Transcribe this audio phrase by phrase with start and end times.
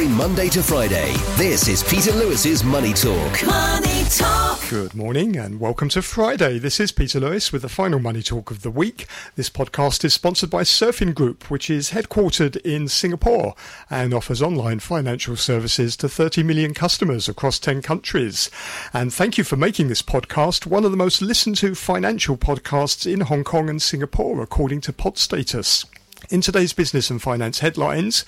[0.00, 1.12] every Monday to Friday.
[1.36, 3.44] This is Peter Lewis's Money Talk.
[3.44, 4.58] Money Talk.
[4.70, 6.58] Good morning and welcome to Friday.
[6.58, 9.06] This is Peter Lewis with the final Money Talk of the week.
[9.36, 13.54] This podcast is sponsored by Surfin Group, which is headquartered in Singapore
[13.90, 18.50] and offers online financial services to 30 million customers across 10 countries.
[18.94, 23.12] And thank you for making this podcast one of the most listened to financial podcasts
[23.12, 25.84] in Hong Kong and Singapore, according to Podstatus.
[26.28, 28.24] In today's business and finance headlines,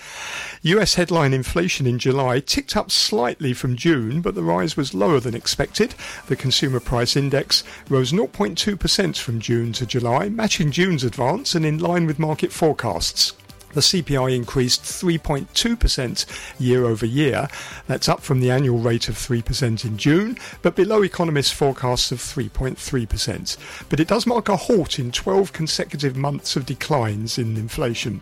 [0.63, 5.21] US headline inflation in July ticked up slightly from June, but the rise was lower
[5.21, 5.95] than expected.
[6.27, 11.79] The consumer price index rose 0.2% from June to July, matching June's advance and in
[11.79, 13.35] line with market forecasts.
[13.75, 16.27] The CPI increased 3.2%
[16.59, 17.49] year over year.
[17.87, 22.19] That's up from the annual rate of 3% in June, but below economists' forecasts of
[22.19, 23.57] 3.3%.
[23.89, 28.21] But it does mark a halt in 12 consecutive months of declines in inflation.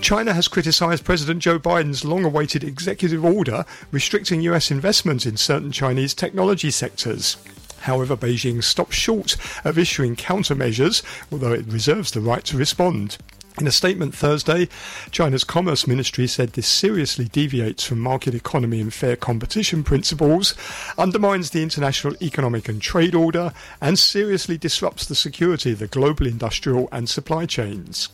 [0.00, 5.72] China has criticised President Joe Biden's long awaited executive order restricting US investment in certain
[5.72, 7.38] Chinese technology sectors.
[7.80, 13.16] However, Beijing stopped short of issuing countermeasures, although it reserves the right to respond.
[13.58, 14.68] In a statement Thursday,
[15.10, 20.54] China's Commerce Ministry said this seriously deviates from market economy and fair competition principles,
[20.98, 26.26] undermines the international economic and trade order, and seriously disrupts the security of the global
[26.26, 28.10] industrial and supply chains.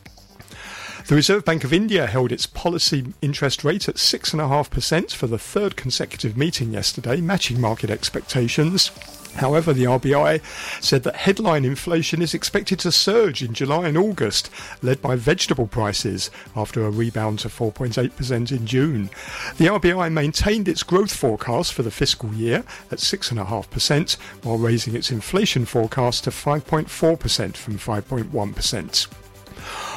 [1.07, 5.77] The Reserve Bank of India held its policy interest rate at 6.5% for the third
[5.77, 8.93] consecutive meeting yesterday, matching market expectations.
[9.35, 10.41] However, the RBI
[10.81, 14.49] said that headline inflation is expected to surge in July and August,
[14.81, 19.11] led by vegetable prices after a rebound to 4.8% in June.
[19.57, 25.11] The RBI maintained its growth forecast for the fiscal year at 6.5%, while raising its
[25.11, 29.22] inflation forecast to 5.4% from 5.1%.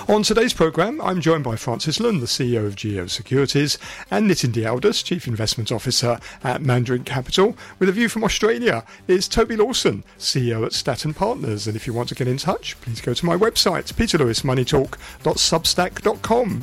[0.07, 3.79] On today's programme, I'm joined by Francis Lun, the CEO of Geo Securities,
[4.11, 7.57] and Nitin Dialdas, Chief Investment Officer at Mandarin Capital.
[7.79, 11.65] With a view from Australia is Toby Lawson, CEO at Statton Partners.
[11.65, 16.61] And if you want to get in touch, please go to my website, peterlewismoneytalk.substack.com.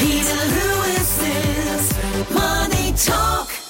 [0.00, 0.75] Peter Lewis's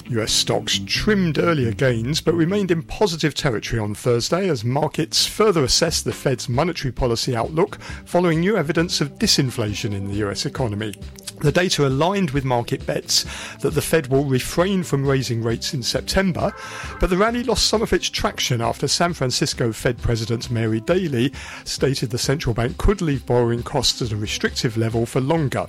[0.08, 5.64] US stocks trimmed earlier gains but remained in positive territory on Thursday as markets further
[5.64, 10.94] assessed the Fed's monetary policy outlook following new evidence of disinflation in the US economy.
[11.40, 13.24] The data aligned with market bets
[13.56, 16.54] that the Fed will refrain from raising rates in September,
[16.98, 21.32] but the rally lost some of its traction after San Francisco Fed President Mary Daly
[21.64, 25.66] stated the central bank could leave borrowing costs at a restrictive level for longer.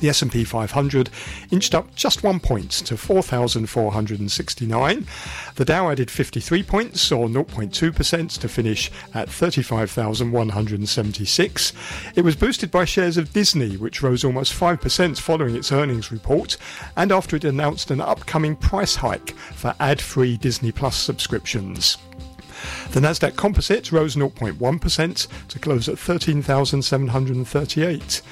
[0.00, 1.10] The S&P 500
[1.50, 5.06] inched up just one point to 4,469.
[5.56, 11.72] The Dow added 53 points, or 0.2% to finish at 35,176.
[12.14, 16.56] It was boosted by shares of Disney, which rose almost 5% following its earnings report,
[16.96, 21.98] and after it announced an upcoming price hike for ad-free Disney Plus subscriptions.
[22.90, 28.22] The Nasdaq Composite rose 0.1% to close at 13,738.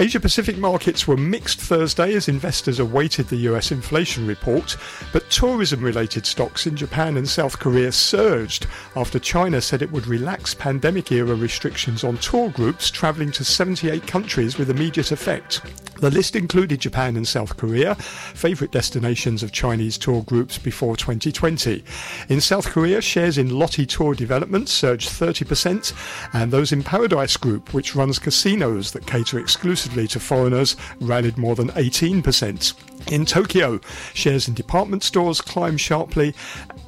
[0.00, 4.76] Asia Pacific markets were mixed Thursday as investors awaited the US inflation report,
[5.12, 8.66] but tourism related stocks in Japan and South Korea surged
[8.96, 14.04] after China said it would relax pandemic era restrictions on tour groups travelling to 78
[14.04, 15.60] countries with immediate effect.
[16.00, 21.84] The list included Japan and South Korea, favourite destinations of Chinese tour groups before 2020.
[22.28, 25.94] In South Korea, shares in Lotte Tour Development surged 30%,
[26.34, 31.54] and those in Paradise Group, which runs casinos that cater exclusively to foreigners, rallied more
[31.54, 33.12] than 18%.
[33.12, 33.80] In Tokyo,
[34.14, 36.34] shares in department stores climbed sharply,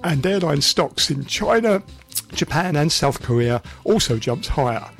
[0.02, 1.82] and airline stocks in China,
[2.32, 4.90] Japan, and South Korea also jumped higher.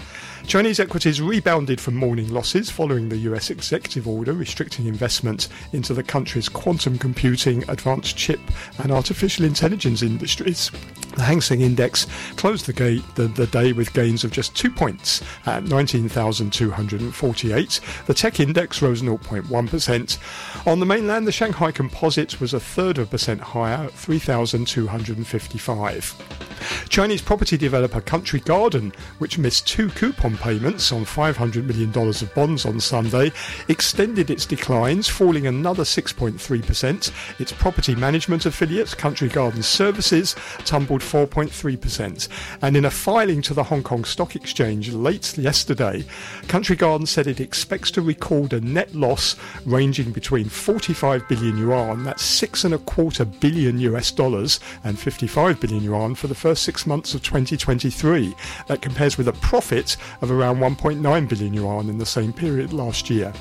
[0.47, 6.05] Chinese equities rebounded from morning losses following the US executive order restricting investment into the
[6.05, 8.39] country's quantum computing, advanced chip,
[8.79, 10.71] and artificial intelligence industries.
[11.17, 14.71] The Hang Seng Index closed the, ga- the, the day with gains of just two
[14.71, 17.81] points at 19,248.
[18.07, 20.67] The tech index rose 0.1%.
[20.67, 26.47] On the mainland, the Shanghai Composite was a third of a percent higher at 3,255.
[26.89, 32.65] Chinese property developer Country Garden, which missed two coupon payments on $500 million of bonds
[32.65, 33.33] on Sunday,
[33.69, 37.41] extended its declines, falling another 6.3%.
[37.41, 40.35] Its property management affiliate, Country Garden Services,
[40.65, 42.29] tumbled 4.3%.
[42.63, 46.05] And in a filing to the Hong Kong Stock Exchange late yesterday,
[46.49, 52.05] Country Garden said it expects to record a net loss ranging between 45 billion yuan,
[52.05, 56.63] that's six and a quarter billion US dollars, and 55 billion yuan for the first
[56.63, 58.35] six months of 2023.
[58.69, 63.11] That compares with a profit of around 1.9 billion yuan in the same period last
[63.11, 63.33] year.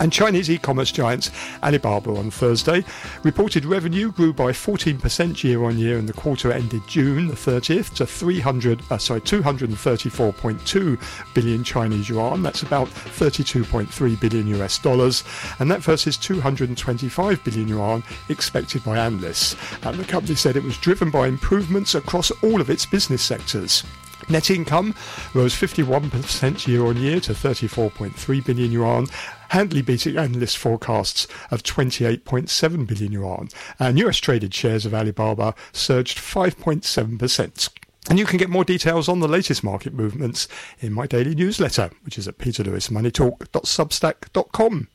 [0.00, 1.30] And Chinese e-commerce giants
[1.62, 2.84] Alibaba on Thursday
[3.24, 7.94] reported revenue grew by 14% year on year in the quarter ended June the 30th
[7.94, 12.42] to 300 uh, sorry 234.2 billion Chinese yuan.
[12.42, 15.24] That's about 32.3 billion US dollars,
[15.58, 19.56] and that versus 225 billion yuan expected by analysts.
[19.82, 23.82] And the company said it was driven by improvements across all of its business sectors.
[24.28, 24.94] Net income
[25.32, 29.06] rose 51% year on year to 34.3 billion yuan,
[29.48, 33.48] handily beating analyst forecasts of 28.7 billion yuan.
[33.78, 37.70] And US traded shares of Alibaba surged 5.7%.
[38.10, 40.48] And you can get more details on the latest market movements
[40.80, 44.88] in my daily newsletter, which is at peterlewismoneytalk.substack.com.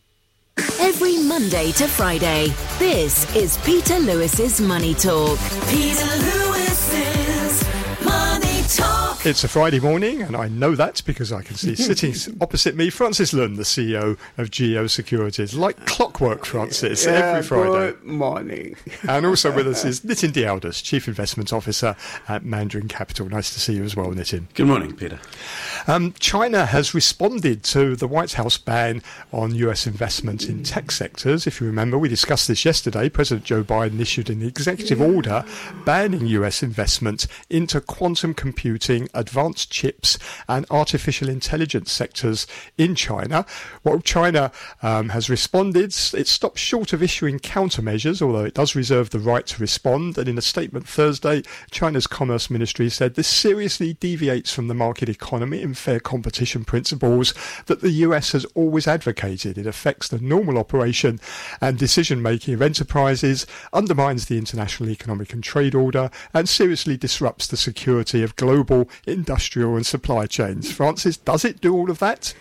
[0.79, 5.39] Every Monday to Friday, this is Peter Lewis's Money Talk.
[5.67, 6.42] Peter Talk.
[9.25, 12.89] It's a Friday morning, and I know that because I can see sitting opposite me
[12.89, 15.55] Francis Lun, the CEO of Geo Securities.
[15.55, 17.93] Like clockwork, Francis, every Friday.
[17.93, 18.75] Good morning.
[19.07, 21.95] And also with us is Nitin Dialdas, Chief Investment Officer
[22.27, 23.29] at Mandarin Capital.
[23.29, 24.47] Nice to see you as well, Nitin.
[24.55, 25.21] Good morning, Peter.
[25.87, 31.47] Um, China has responded to the White House ban on US investment in tech sectors.
[31.47, 33.07] If you remember, we discussed this yesterday.
[33.07, 35.45] President Joe Biden issued an executive order
[35.85, 40.17] banning US investment into quantum computing, advanced chips,
[40.47, 43.45] and artificial intelligence sectors in China.
[43.83, 44.51] Well, China
[44.81, 45.95] um, has responded.
[46.13, 50.17] It stopped short of issuing countermeasures, although it does reserve the right to respond.
[50.17, 55.09] And in a statement Thursday, China's Commerce Ministry said this seriously deviates from the market
[55.09, 57.33] economy and fair competition principles
[57.65, 59.57] that the US has always advocated.
[59.57, 61.19] It affects the normal operation
[61.61, 67.47] and decision making of enterprises, undermines the international economic and trade order, and seriously disrupts
[67.47, 70.71] the security of global industrial and supply chains.
[70.71, 72.33] Francis, does it do all of that?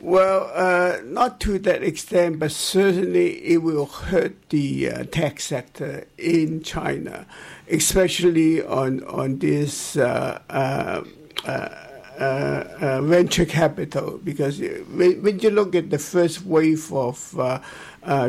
[0.00, 6.06] Well, uh, not to that extent, but certainly it will hurt the uh, tech sector
[6.16, 7.26] in China,
[7.68, 11.04] especially on on this uh, uh,
[11.46, 14.18] uh, uh, venture capital.
[14.24, 17.62] Because when, when you look at the first wave of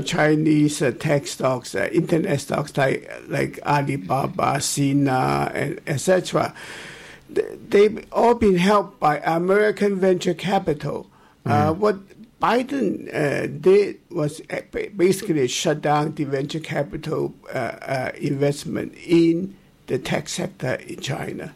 [0.04, 6.54] Chinese tech stocks, internet stocks like like Alibaba, Sina, and etc.,
[7.70, 11.10] they've all been helped by American venture capital.
[11.46, 11.98] Uh, what
[12.40, 14.62] Biden uh, did was uh,
[14.96, 19.56] basically shut down the venture capital uh, uh, investment in
[19.88, 21.54] the tech sector in China.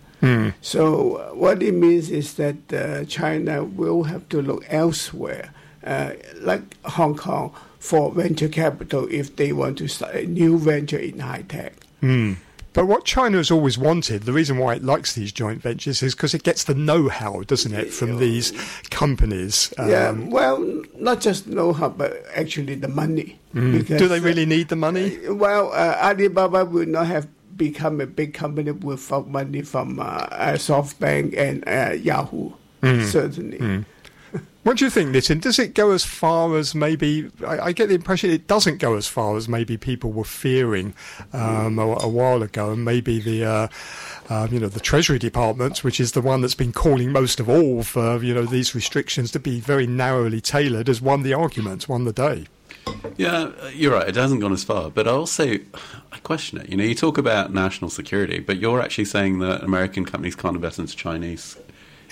[0.61, 5.53] So uh, what it means is that uh, China will have to look elsewhere,
[5.85, 10.97] uh, like Hong Kong, for venture capital if they want to start a new venture
[10.97, 11.73] in high tech.
[12.75, 16.13] But what China has always wanted, the reason why it likes these joint ventures is
[16.13, 18.51] because it gets the know-how, doesn't it, from these
[18.91, 19.73] companies.
[19.79, 20.59] yeah, Um, well,
[20.99, 23.39] not just know-how, but actually the money.
[23.53, 25.17] Because, do they uh, really need the money?
[25.29, 30.53] Well, uh, Alibaba would not have become a big company without money from uh, uh,
[30.55, 32.51] SoftBank and uh, Yahoo.
[32.83, 33.85] Certainly.
[34.65, 35.41] What do you think, Nitin?
[35.41, 37.29] Does it go as far as maybe?
[37.45, 40.95] I, I get the impression it doesn't go as far as maybe people were fearing
[41.33, 43.45] um, a, a while ago, and maybe the.
[43.45, 43.67] Uh,
[44.27, 47.47] um, you know the Treasury Department, which is the one that's been calling most of
[47.47, 51.87] all for you know these restrictions to be very narrowly tailored, has won the argument,
[51.87, 52.47] won the day.
[53.17, 54.09] Yeah, you're right.
[54.09, 55.59] It hasn't gone as far, but I also
[56.11, 56.69] I question it.
[56.69, 60.55] You know, you talk about national security, but you're actually saying that American companies can't
[60.55, 61.55] invest into Chinese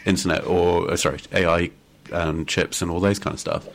[0.06, 1.72] internet or uh, sorry AI
[2.12, 3.68] um, chips and all those kind of stuff.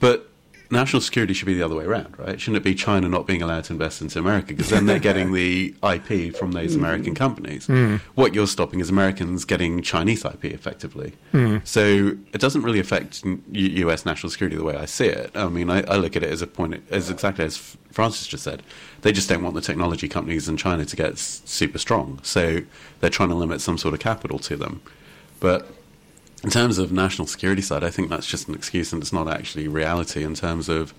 [0.00, 0.28] But
[0.70, 2.40] national security should be the other way around, right?
[2.40, 5.32] Shouldn't it be China not being allowed to invest into America because then they're getting
[5.32, 7.66] the IP from those American companies.
[7.66, 7.72] Mm.
[7.82, 8.00] Mm.
[8.14, 11.12] What you're stopping is Americans getting Chinese IP effectively.
[11.34, 11.64] Mm.
[11.66, 14.06] So it doesn't really affect U- U.S.
[14.06, 15.30] national security the way I see it.
[15.34, 18.42] I mean, I, I look at it as a point, as exactly as Francis just
[18.42, 18.62] said.
[19.02, 22.60] They just don't want the technology companies in China to get s- super strong, so
[23.00, 24.80] they're trying to limit some sort of capital to them.
[25.38, 25.68] But
[26.42, 29.28] in terms of national security side, I think that's just an excuse and it's not
[29.28, 30.92] actually reality in terms of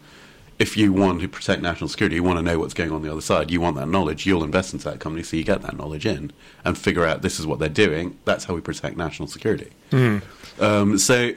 [0.59, 3.11] if you want to protect national security, you want to know what's going on the
[3.11, 5.75] other side, you want that knowledge, you'll invest into that company so you get that
[5.75, 6.31] knowledge in
[6.63, 8.17] and figure out this is what they're doing.
[8.25, 9.71] That's how we protect national security.
[10.59, 11.31] Um, so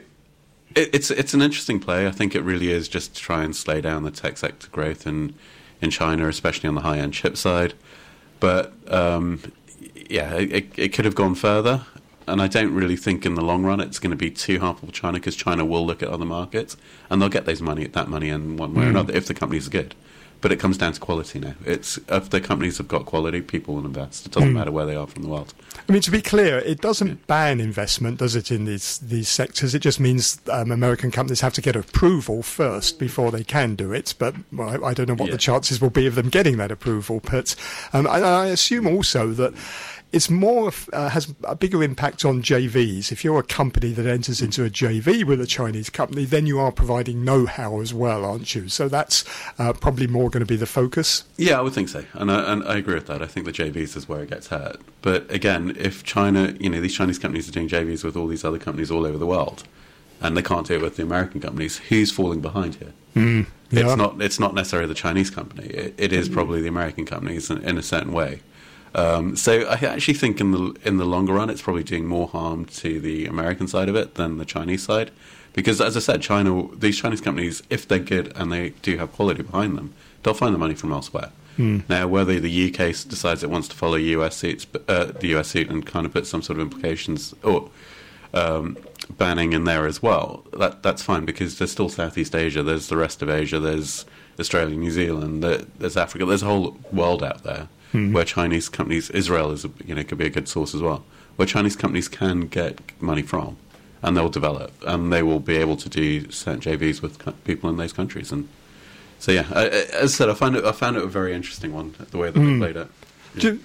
[0.75, 2.07] it, it's it's an interesting play.
[2.07, 5.07] I think it really is just to try and slow down the tech sector growth
[5.07, 5.33] in
[5.81, 7.73] in China, especially on the high end chip side.
[8.39, 9.41] But um,
[10.09, 11.85] yeah, it, it could have gone further.
[12.27, 14.87] And I don't really think in the long run it's going to be too harmful
[14.89, 16.75] for China because China will look at other markets
[17.09, 19.67] and they'll get those money, that money in one way or another if the companies
[19.67, 19.95] are good.
[20.39, 21.55] But it comes down to quality now.
[21.65, 24.27] It's if the companies have got quality, people will invest.
[24.27, 25.51] It doesn't matter where they are from the world.
[25.89, 29.73] I mean, to be clear, it doesn't ban investment, does it, in these these sectors?
[29.73, 33.91] It just means um, American companies have to get approval first before they can do
[33.91, 34.13] it.
[34.19, 35.31] But well, I, I don't know what Yeah.
[35.31, 37.19] the chances will be of them getting that approval.
[37.31, 37.55] But
[37.93, 39.55] um, I, I assume also that
[40.11, 43.11] it's more of- uh, has a bigger impact on JVs.
[43.11, 46.59] If you're a company that enters into a JV with a Chinese company, then you
[46.59, 48.69] are providing know-how as well, aren't you?
[48.69, 49.25] So that's
[49.59, 51.23] uh, probably more going to be the focus.
[51.35, 53.21] Yeah, I would think so, and I, and I agree with that.
[53.21, 54.79] I think the JVs is where it gets hurt.
[55.01, 58.45] But again, if China, you know, these Chinese companies are doing JVs with all these
[58.45, 59.63] other companies all over the world,
[60.21, 62.93] and they can't do it with the American companies, who's falling behind here?
[63.15, 63.43] yeah.
[63.71, 64.21] It's not.
[64.21, 65.67] It's not necessarily the Chinese company.
[65.67, 68.41] It, it is probably the American companies in, in a certain way.
[68.95, 72.27] Um, so I actually think in the in the longer run, it's probably doing more
[72.27, 75.11] harm to the American side of it than the Chinese side,
[75.53, 79.11] because as I said, China, these Chinese companies, if they're good and they do have
[79.13, 81.31] quality behind them, they'll find the money from elsewhere.
[81.89, 85.69] Now, whether the UK decides it wants to follow US suits, uh, the US suit,
[85.69, 87.69] and kind of put some sort of implications or
[88.33, 88.77] um,
[89.17, 92.97] banning in there as well, that that's fine because there's still Southeast Asia, there's the
[92.97, 94.05] rest of Asia, there's
[94.39, 98.11] Australia, New Zealand, there, there's Africa, there's a whole world out there Hmm.
[98.11, 101.05] where Chinese companies, Israel is a, you know could be a good source as well,
[101.37, 103.55] where Chinese companies can get money from,
[104.01, 107.69] and they'll develop, and they will be able to do certain JVs with co- people
[107.69, 108.47] in those countries, and
[109.19, 111.33] so yeah, I, I- as I said, I found it I found it a very
[111.33, 112.59] interesting one the way that they hmm.
[112.59, 112.87] played it.
[113.37, 113.59] Do, you-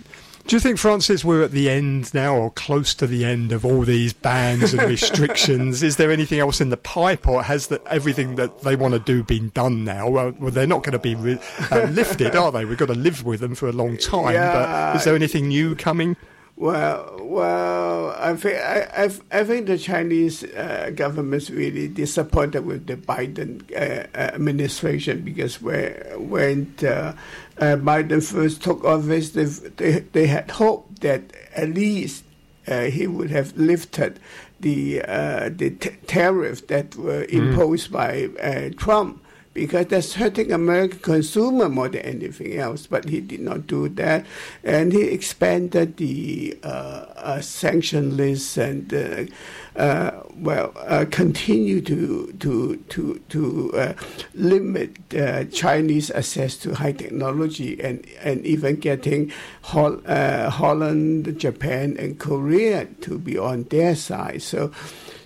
[0.47, 3.65] do you think, Francis, we're at the end now or close to the end of
[3.65, 5.83] all these bans and restrictions?
[5.83, 9.01] Is there anything else in the pipe or has the, everything that they want to
[9.01, 10.09] do been done now?
[10.09, 12.65] Well, well they're not going to be re- uh, lifted, are they?
[12.65, 14.35] We've got to live with them for a long time.
[14.35, 14.53] Yeah.
[14.53, 16.17] But is there anything new coming?
[16.63, 22.87] Well, well, I think I, I, I think the Chinese uh, government's really disappointed with
[22.87, 25.93] the Biden uh, administration because when
[26.31, 27.17] when uh,
[27.59, 32.23] uh, Biden first took office, they, they they had hoped that at least
[32.69, 34.21] uh, he would have lifted
[34.61, 39.21] the uh, the t- tariff that were imposed by uh, Trump
[39.55, 42.87] because that's hurting American consumer more than anything else.
[42.87, 44.27] But he did not do that,
[44.65, 49.25] and he expanded the uh, uh, sanction list and uh,
[49.79, 53.95] uh, well uh, continue to to to to
[54.35, 54.99] limit
[55.53, 59.33] Chinese access to high technology and and even getting
[59.63, 64.43] Hol- Holland, Japan, and Korea to be on their side.
[64.43, 64.73] So.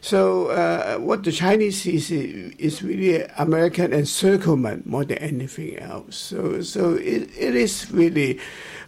[0.07, 6.15] So uh, what the Chinese see is, is really American encirclement more than anything else.
[6.15, 8.39] So so it, it is really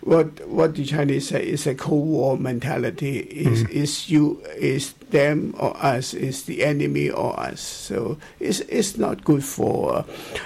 [0.02, 3.18] what what the Chinese say is a Cold War mentality.
[3.18, 6.14] Is is you is them or us?
[6.14, 7.60] Is the enemy or us?
[7.60, 10.04] So it's it's not good for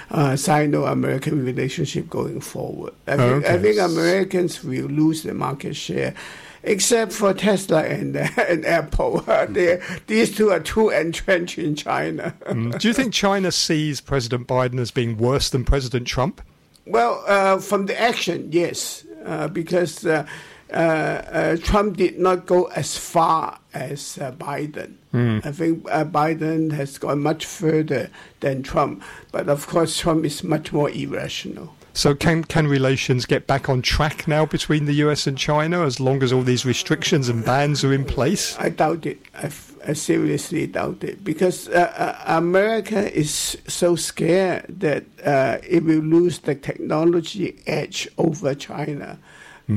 [0.09, 2.95] uh, Sino-American relationship going forward.
[3.05, 6.15] I think, I think Americans will lose the market share
[6.63, 9.21] except for Tesla and, and Apple.
[9.49, 12.33] they these two are too entrenched in China.
[12.45, 12.79] Mm.
[12.79, 16.41] Do you think China sees President Biden as being worse than President Trump?
[16.85, 20.27] well, uh, from the action, yes, uh, because uh,
[20.71, 24.95] uh, uh, Trump did not go as far as uh, Biden.
[25.15, 30.43] I think uh, Biden has gone much further than Trump, but of course, Trump is
[30.43, 31.75] much more irrational.
[31.93, 35.99] So can can relations get back on track now between the US and China as
[35.99, 38.57] long as all these restrictions and bans are in place?
[38.59, 39.21] I doubt it.
[39.35, 45.59] I, f- I seriously doubt it because uh, uh, America is so scared that uh,
[45.67, 49.19] it will lose the technology edge over China.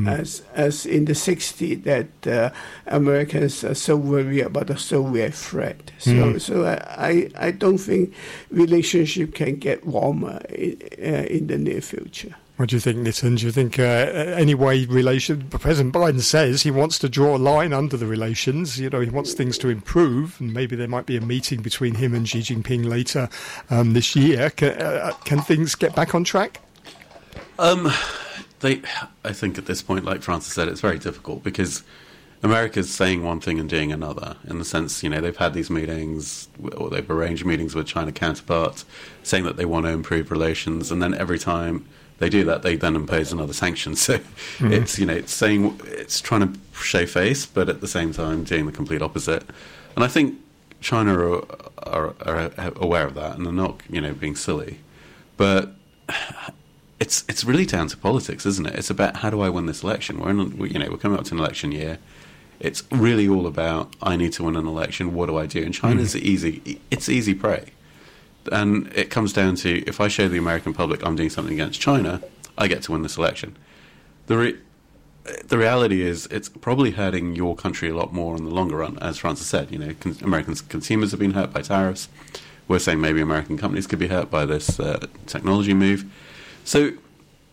[0.09, 2.51] As as in the 60s, that uh,
[2.87, 5.93] Americans are so worried about the Soviet threat.
[5.99, 8.13] So so I, I I don't think
[8.51, 12.35] relationship can get warmer in, uh, in the near future.
[12.57, 13.37] What do you think, Nitin?
[13.39, 15.47] Do you think uh, anyway relation?
[15.51, 18.81] President Biden says he wants to draw a line under the relations.
[18.81, 21.97] You know, he wants things to improve, and maybe there might be a meeting between
[21.97, 23.29] him and Xi Jinping later
[23.69, 24.49] um, this year.
[24.51, 26.63] Can, uh, can things get back on track?
[27.59, 27.93] Um,
[28.61, 28.83] they,
[29.25, 31.83] I think at this point, like Francis said, it's very difficult because
[32.43, 34.37] America's saying one thing and doing another.
[34.49, 38.13] In the sense, you know, they've had these meetings, or they've arranged meetings with China
[38.13, 38.85] counterparts,
[39.23, 41.87] saying that they want to improve relations, and then every time
[42.19, 43.95] they do that, they then impose another sanction.
[44.07, 44.73] So mm-hmm.
[44.73, 48.45] it's you know, it's saying it's trying to show face, but at the same time
[48.45, 49.45] doing the complete opposite.
[49.95, 50.39] And I think
[50.81, 51.45] China are,
[51.79, 54.79] are, are aware of that, and they're not you know being silly,
[55.37, 55.75] but
[56.99, 58.75] it's it's really down to politics, isn't it?
[58.77, 60.19] It's about how do I win this election?
[60.21, 61.99] We're in, we- you know we're coming up to an election year.
[62.59, 65.13] It's really all about I need to win an election.
[65.15, 65.63] What do I do?
[65.63, 66.81] And China's easy.
[66.91, 67.67] It's easy prey.
[68.51, 71.81] And it comes down to if I show the American public I'm doing something against
[71.81, 72.23] China,
[72.57, 73.57] I get to win this election.
[74.27, 74.59] The re-
[75.45, 78.97] the reality is it's probably hurting your country a lot more in the longer run,
[79.01, 79.71] as Francis said.
[79.73, 82.09] You know, con- American consumers have been hurt by tariffs.
[82.69, 86.05] We're saying maybe American companies could be hurt by this uh, technology move.
[86.67, 86.91] So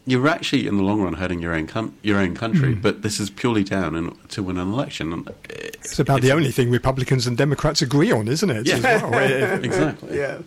[0.05, 2.81] you're actually in the long run hurting your own com- your own country, mm.
[2.81, 5.25] but this is purely down in, to win an election.
[5.49, 8.67] It's about the only thing Republicans and Democrats agree on, isn't it?
[8.67, 9.63] Yeah, well?
[9.63, 10.17] exactly.
[10.17, 10.39] Yeah.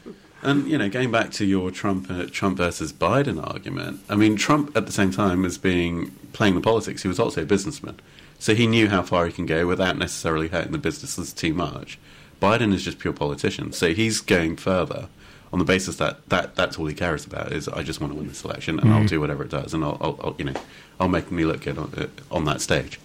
[0.42, 4.37] And you know, going back to your Trump uh, Trump versus Biden argument, I mean,
[4.37, 7.99] Trump at the same time as being playing the politics, he was also a businessman,
[8.38, 11.99] so he knew how far he can go without necessarily hurting the businesses too much.
[12.42, 15.08] Biden is just pure politician, so he's going further
[15.57, 18.19] on the basis that, that that's all he cares about is I just want to
[18.19, 18.93] win this election and mm.
[18.93, 20.53] I'll do whatever it does and I'll, I'll, I'll, you know
[21.01, 23.01] I'll make me look good on, uh, on that stage.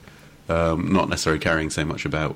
[0.52, 2.36] Um, not necessarily caring so much about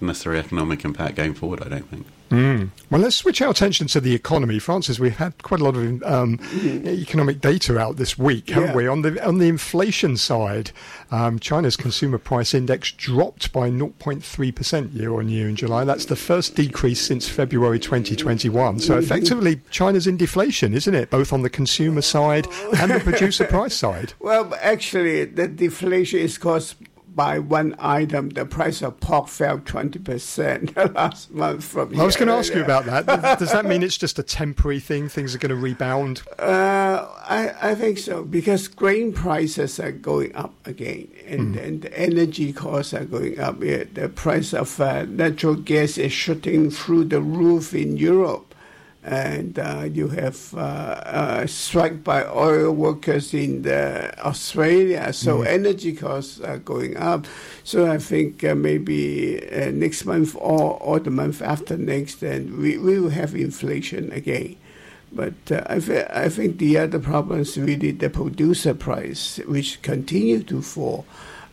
[0.00, 1.62] necessary economic impact going forward.
[1.62, 2.06] I don't think.
[2.30, 2.70] Mm.
[2.90, 4.98] Well, let's switch our attention to the economy, Francis.
[4.98, 6.40] We've had quite a lot of um,
[6.84, 8.74] economic data out this week, haven't yeah.
[8.74, 8.88] we?
[8.88, 10.72] On the on the inflation side,
[11.12, 15.84] um, China's consumer price index dropped by 0.3 percent year on year in July.
[15.84, 18.80] That's the first decrease since February 2021.
[18.80, 21.10] So effectively, China's in deflation, isn't it?
[21.10, 22.48] Both on the consumer side
[22.78, 24.14] and the producer price side.
[24.26, 26.74] Well, actually, the deflation is caused
[27.16, 32.28] by one item, the price of pork fell 20% last month from I was going
[32.28, 33.38] to ask you about that.
[33.38, 35.08] Does that mean it's just a temporary thing?
[35.08, 36.22] Things are going to rebound?
[36.38, 41.64] Uh, I, I think so, because grain prices are going up again, and, mm.
[41.64, 43.60] and energy costs are going up.
[43.60, 48.54] The price of uh, natural gas is shooting through the roof in Europe
[49.06, 53.64] and uh, you have uh, uh, strike by oil workers in
[54.18, 55.12] Australia.
[55.12, 55.46] So mm.
[55.46, 57.26] energy costs are going up.
[57.62, 62.60] So I think uh, maybe uh, next month or, or the month after next, then
[62.60, 64.56] we, we will have inflation again.
[65.12, 69.80] But uh, I, th- I think the other problem is really the producer price, which
[69.82, 71.06] continue to fall.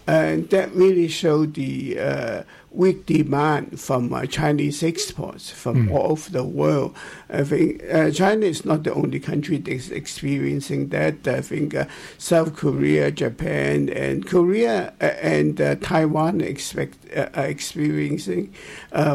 [0.07, 2.43] And that really showed the
[2.73, 5.93] weak demand from uh, Chinese exports from mm.
[5.93, 6.95] all over the world.
[7.29, 11.27] I think uh, China is not the only country that's experiencing that.
[11.27, 11.85] I think uh,
[12.17, 18.53] South Korea, Japan, and Korea uh, and uh, Taiwan expect, uh, are experiencing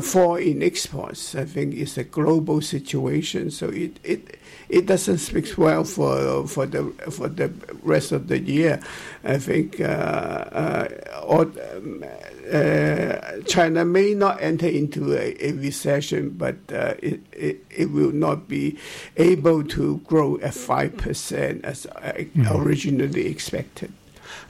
[0.02, 1.34] fall in exports.
[1.34, 4.37] I think it's a global situation, so it, it
[4.68, 7.52] it doesn't speak well for for the for the
[7.82, 8.80] rest of the year.
[9.24, 12.04] I think all, um,
[12.52, 18.12] uh, China may not enter into a, a recession, but uh, it, it, it, will
[18.12, 18.78] not be
[19.18, 22.56] able to grow at 5% as mm-hmm.
[22.56, 23.92] originally expected.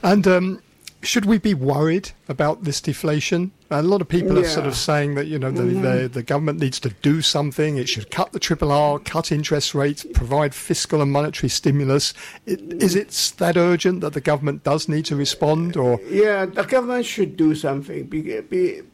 [0.01, 0.61] And um,
[1.01, 3.51] should we be worried about this deflation?
[3.71, 4.41] A lot of people yeah.
[4.41, 5.81] are sort of saying that you know the, mm-hmm.
[5.83, 7.77] the, the government needs to do something.
[7.77, 12.15] It should cut the triple R, cut interest rates, provide fiscal and monetary stimulus.
[12.47, 15.77] It, is it that urgent that the government does need to respond?
[15.77, 18.05] Or yeah, the government should do something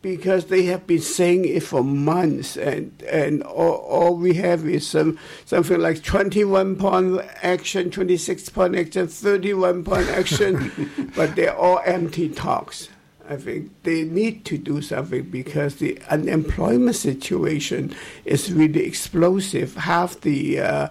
[0.01, 4.85] because they have been saying it for months, and and all, all we have is
[4.85, 11.11] some something like twenty one point action, twenty six point action, thirty one point action,
[11.15, 12.89] but they're all empty talks.
[13.27, 19.75] I think they need to do something because the unemployment situation is really explosive.
[19.75, 20.87] Half the uh,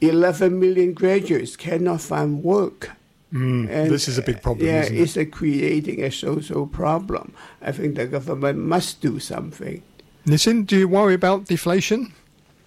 [0.00, 2.90] 11 million graduates cannot find work.
[3.32, 4.66] Mm, and, this is a big problem.
[4.66, 5.20] Yeah, it's it?
[5.20, 7.34] a creating a social problem.
[7.60, 9.82] I think the government must do something.
[10.26, 12.12] Nitin, do you worry about deflation?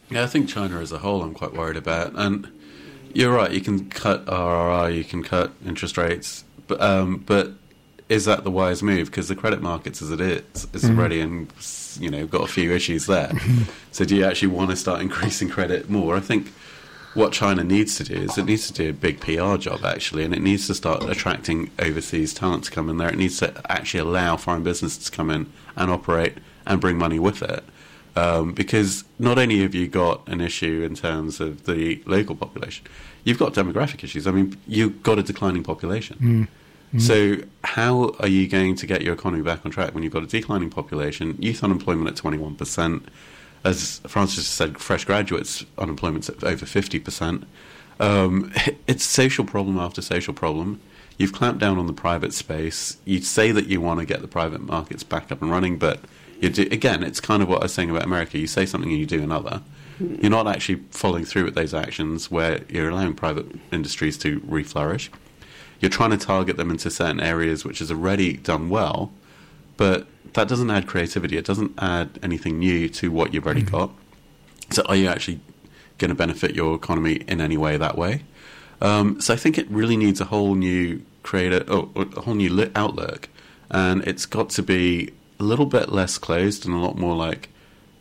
[0.09, 2.13] Yeah, I think China as a whole, I'm quite worried about.
[2.15, 2.51] And
[3.13, 3.51] you're right.
[3.51, 7.53] You can cut RRR, you can cut interest rates, but um, but
[8.11, 9.09] is that the wise move?
[9.09, 10.41] Because the credit markets, as it is,
[10.73, 10.99] is mm-hmm.
[10.99, 11.51] already and
[11.97, 13.31] you know got a few issues there.
[13.93, 16.17] so do you actually want to start increasing credit more?
[16.17, 16.49] I think
[17.13, 20.25] what China needs to do is it needs to do a big PR job actually,
[20.25, 23.09] and it needs to start attracting overseas talent to come in there.
[23.09, 27.17] It needs to actually allow foreign businesses to come in and operate and bring money
[27.17, 27.63] with it.
[28.13, 32.85] Um, because not only have you got an issue in terms of the local population,
[33.23, 34.27] you've got demographic issues.
[34.27, 36.17] I mean, you've got a declining population.
[36.19, 36.47] Mm.
[36.93, 37.01] Mm.
[37.01, 40.23] So, how are you going to get your economy back on track when you've got
[40.23, 43.03] a declining population, youth unemployment at 21%,
[43.63, 47.45] as Francis said, fresh graduates unemployment at over 50%?
[47.99, 48.51] Um,
[48.87, 50.81] it's social problem after social problem.
[51.17, 52.97] You've clamped down on the private space.
[53.05, 55.99] You say that you want to get the private markets back up and running, but
[56.41, 58.37] do, again, it's kind of what I was saying about America.
[58.39, 59.61] You say something and you do another.
[59.99, 65.09] You're not actually following through with those actions where you're allowing private industries to reflourish
[65.81, 69.11] you're trying to target them into certain areas which is already done well,
[69.77, 71.37] but that doesn't add creativity.
[71.37, 73.75] It doesn't add anything new to what you've already mm-hmm.
[73.75, 73.91] got.
[74.69, 75.41] So are you actually
[76.01, 78.23] going to benefit your economy in any way that way.
[78.81, 82.69] Um, so I think it really needs a whole new creator, oh, a whole new
[82.75, 83.29] outlook,
[83.69, 87.49] and it's got to be a little bit less closed and a lot more like,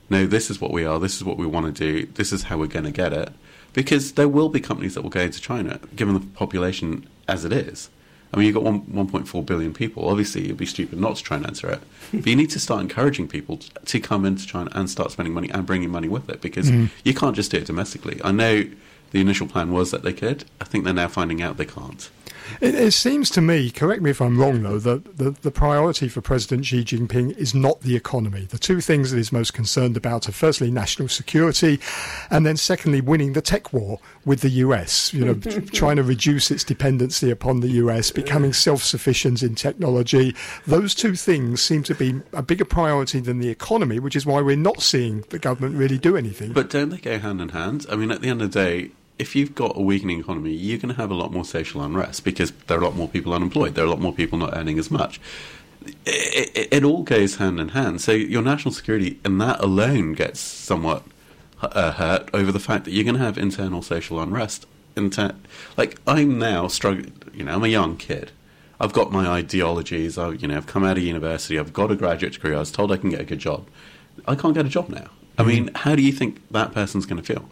[0.08, 2.44] no, this is what we are, this is what we want to do, this is
[2.44, 3.32] how we're going to get it.
[3.72, 7.52] Because there will be companies that will go into China, given the population as it
[7.52, 7.88] is.
[8.32, 10.08] I mean, you've got 1, 1.4 billion people.
[10.08, 11.80] Obviously, it'd be stupid not to try and answer it.
[12.12, 15.50] but you need to start encouraging people to come into China and start spending money
[15.50, 16.90] and bringing money with it because mm.
[17.04, 18.20] you can't just do it domestically.
[18.22, 18.64] I know
[19.10, 20.44] the initial plan was that they could.
[20.60, 22.08] I think they're now finding out they can't.
[22.60, 26.08] It, it, seems to me, correct me if I'm wrong though, that the, the priority
[26.08, 28.44] for President Xi Jinping is not the economy.
[28.44, 31.80] The two things that he's most concerned about are firstly national security,
[32.30, 35.12] and then secondly winning the tech war with the US.
[35.12, 35.34] You know,
[35.72, 40.34] trying to reduce its dependency upon the US, becoming self-sufficient in technology.
[40.66, 44.40] Those two things seem to be a bigger priority than the economy, which is why
[44.40, 46.52] we're not seeing the government really do anything.
[46.52, 47.86] But don't they go hand in hand?
[47.90, 50.78] I mean, at the end of the day, if you've got a weakening economy, you're
[50.78, 53.34] going to have a lot more social unrest because there are a lot more people
[53.34, 53.74] unemployed.
[53.74, 55.20] There are a lot more people not earning as much.
[56.06, 58.00] It, it, it all goes hand in hand.
[58.00, 61.04] So your national security and that alone gets somewhat
[61.60, 64.66] uh, hurt over the fact that you're going to have internal social unrest.
[64.96, 65.34] Inter-
[65.76, 67.12] like I'm now struggling.
[67.34, 68.32] You know, I'm a young kid.
[68.80, 70.16] I've got my ideologies.
[70.16, 71.58] I, you know, I've come out of university.
[71.58, 72.54] I've got a graduate degree.
[72.54, 73.66] I was told I can get a good job.
[74.26, 75.10] I can't get a job now.
[75.36, 75.48] I mm-hmm.
[75.48, 77.50] mean, how do you think that person's going to feel?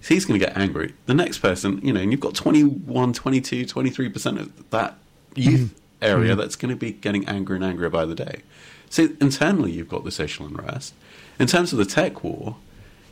[0.00, 0.94] He's going to get angry.
[1.06, 4.96] The next person, you know, and you've got 21, 22, 23% of that
[5.34, 6.04] youth mm-hmm.
[6.04, 6.40] area mm-hmm.
[6.40, 8.42] that's going to be getting angrier and angrier by the day.
[8.90, 10.94] So internally, you've got the social unrest.
[11.38, 12.56] In terms of the tech war,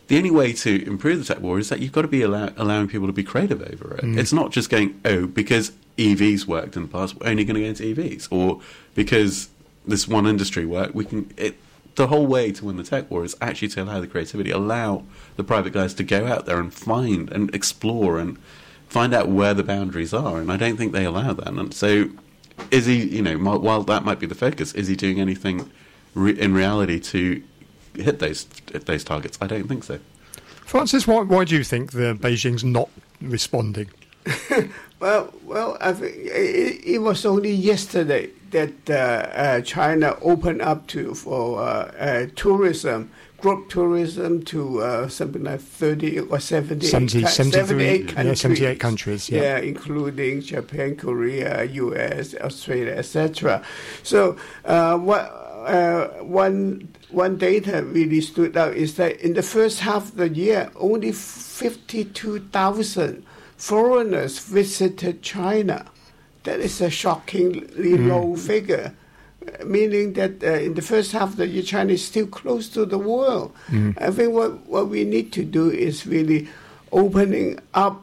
[0.09, 2.53] the only way to improve the tech war is that you've got to be allow-
[2.57, 4.05] allowing people to be creative over it.
[4.05, 4.19] Mm.
[4.19, 7.61] It's not just going, oh, because EVs worked in the past, we're only going to
[7.63, 8.61] go into EVs, or
[8.95, 9.49] because
[9.87, 11.33] this one industry worked, we can.
[11.37, 11.57] It,
[11.97, 15.05] the whole way to win the tech war is actually to allow the creativity, allow
[15.37, 18.39] the private guys to go out there and find and explore and
[18.87, 20.39] find out where the boundaries are.
[20.39, 21.49] And I don't think they allow that.
[21.49, 22.11] And so,
[22.71, 25.71] is he, you know, while that might be the focus, is he doing anything
[26.15, 27.43] re- in reality to
[27.95, 29.39] hit those those targets?
[29.41, 29.99] I don't think so.
[30.67, 32.91] Francis, why, why do you think the Beijing's not
[33.23, 33.89] responding?
[35.01, 40.87] well, well, I think it, it was only yesterday that uh, uh, China opened up
[40.89, 48.27] to for uh, tourism, group tourism to something like 30 or 70, 70 78 countries.
[48.27, 49.31] Yeah, 78 countries.
[49.31, 49.43] Yeah.
[49.43, 49.59] yeah.
[49.59, 53.63] including Japan, Korea, US, Australia, etc.
[54.03, 60.17] So what one one data really stood out is that in the first half of
[60.17, 63.25] the year, only 52,000
[63.57, 65.87] foreigners visited China.
[66.47, 68.09] That is a shockingly mm.
[68.09, 68.95] low figure,
[69.65, 72.87] meaning that uh, in the first half of the year, China is still close to
[72.87, 73.53] the world.
[73.67, 74.01] Mm.
[74.01, 76.47] I think what, what we need to do is really
[76.93, 78.01] opening up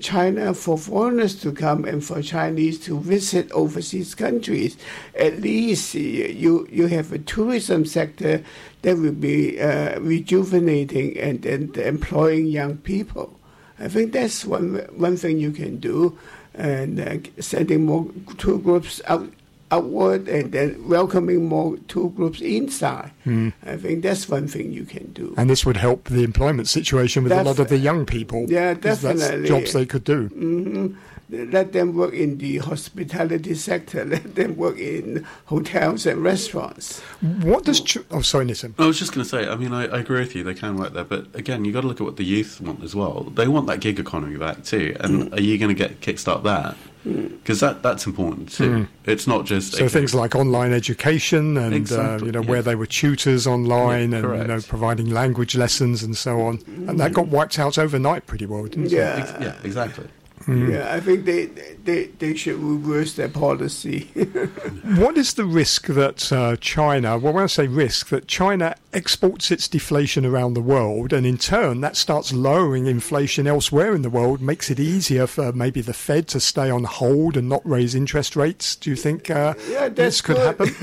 [0.00, 4.76] China for foreigners to come and for Chinese to visit overseas countries.
[5.14, 8.42] At least you you have a tourism sector
[8.82, 13.38] that will be uh, rejuvenating and, and employing young people.
[13.78, 16.18] I think that's one one thing you can do
[16.56, 18.06] and uh, sending more
[18.38, 19.28] two groups out
[19.72, 23.10] outward and then welcoming more two groups inside.
[23.26, 23.52] Mm.
[23.64, 25.34] I think that's one thing you can do.
[25.36, 28.46] And this would help the employment situation with Def- a lot of the young people.
[28.48, 29.48] Yeah, definitely.
[29.48, 30.28] jobs they could do.
[30.28, 30.94] Mm-hmm
[31.28, 37.00] let them work in the hospitality sector, let them work in hotels and restaurants.
[37.42, 37.80] What does.
[37.80, 38.74] Ch- oh, sorry, Nitin.
[38.78, 40.76] I was just going to say, I mean, I, I, agree with you, they can
[40.76, 43.24] work there, but again, you've got to look at what the youth want as well.
[43.34, 45.36] They want that gig economy back too, and mm.
[45.36, 46.76] are you going to get kickstart that?
[47.04, 47.60] Because mm.
[47.60, 48.70] that, that's important too.
[48.70, 48.88] Mm.
[49.04, 52.50] It's not just so things like online education and exactly, uh, you know yeah.
[52.50, 56.58] where they were tutors online yeah, and you know providing language lessons and so on,
[56.66, 59.16] and that got wiped out overnight pretty well, didn't yeah.
[59.16, 59.20] it?
[59.20, 60.08] Ex- yeah, exactly.
[60.46, 60.72] Mm.
[60.72, 64.04] Yeah, I think they, they, they should reverse their policy.
[64.96, 69.50] what is the risk that uh, China, well, when I say risk, that China exports
[69.50, 74.10] its deflation around the world and in turn that starts lowering inflation elsewhere in the
[74.10, 77.96] world, makes it easier for maybe the Fed to stay on hold and not raise
[77.96, 78.76] interest rates?
[78.76, 80.66] Do you think uh, yeah, this could happen?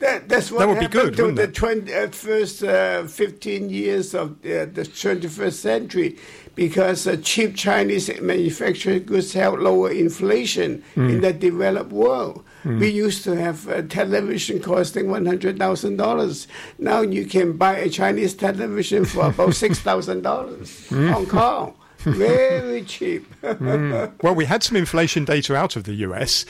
[0.00, 4.12] that, that's what that would be good, during the 20, uh, first uh, 15 years
[4.12, 6.18] of uh, the 21st century
[6.54, 11.10] because uh, cheap Chinese manufactured goods help lower inflation mm.
[11.10, 12.44] in the developed world.
[12.64, 12.80] Mm.
[12.80, 16.46] We used to have a television costing one hundred thousand dollars.
[16.78, 20.88] Now you can buy a Chinese television for about six thousand dollars.
[20.88, 21.08] Hmm.
[21.08, 21.74] Hong Kong.
[22.04, 23.26] very cheap.
[23.42, 26.44] Well, we had some inflation data out of the US.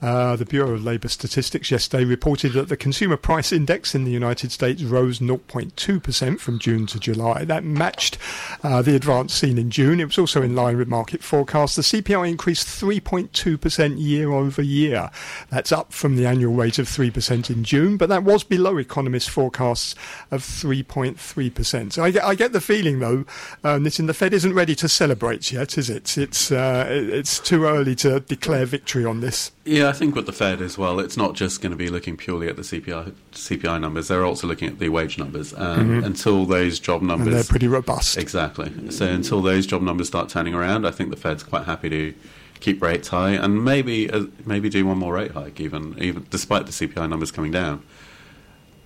[0.00, 4.10] Uh, the Bureau of Labour Statistics yesterday reported that the consumer price index in the
[4.10, 7.44] United States rose 0.2% from June to July.
[7.44, 8.18] That matched
[8.62, 10.00] uh, the advance seen in June.
[10.00, 11.76] It was also in line with market forecasts.
[11.76, 15.10] The CPI increased 3.2% year over year.
[15.50, 19.28] That's up from the annual rate of 3% in June, but that was below economists'
[19.28, 19.94] forecasts
[20.30, 21.92] of 3.3%.
[21.92, 23.24] So I get, I get the feeling, though,
[23.64, 26.18] um, that the Fed isn't ready to celebrate yet, is it?
[26.18, 29.52] It's, uh, it's too early to declare victory on this.
[29.64, 32.16] Yeah, I think with the Fed as well, it's not just going to be looking
[32.16, 34.08] purely at the CPI CPI numbers.
[34.08, 35.54] They're also looking at the wage numbers.
[35.54, 38.18] Um, Until those job numbers, And they're pretty robust.
[38.18, 38.90] Exactly.
[38.90, 42.14] So until those job numbers start turning around, I think the Fed's quite happy to
[42.60, 46.66] keep rates high and maybe uh, maybe do one more rate hike, even even despite
[46.66, 47.82] the CPI numbers coming down.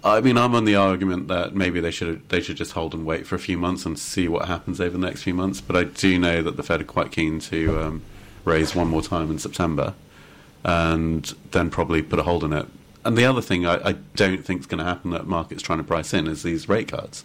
[0.02, 3.04] I mean, I'm on the argument that maybe they should they should just hold and
[3.04, 5.60] wait for a few months and see what happens over the next few months.
[5.60, 8.02] But I do know that the Fed are quite keen to um,
[8.44, 9.94] raise one more time in September,
[10.64, 12.66] and then probably put a hold on it.
[13.04, 15.78] And the other thing I, I don't think is going to happen that markets trying
[15.78, 17.24] to price in is these rate cuts.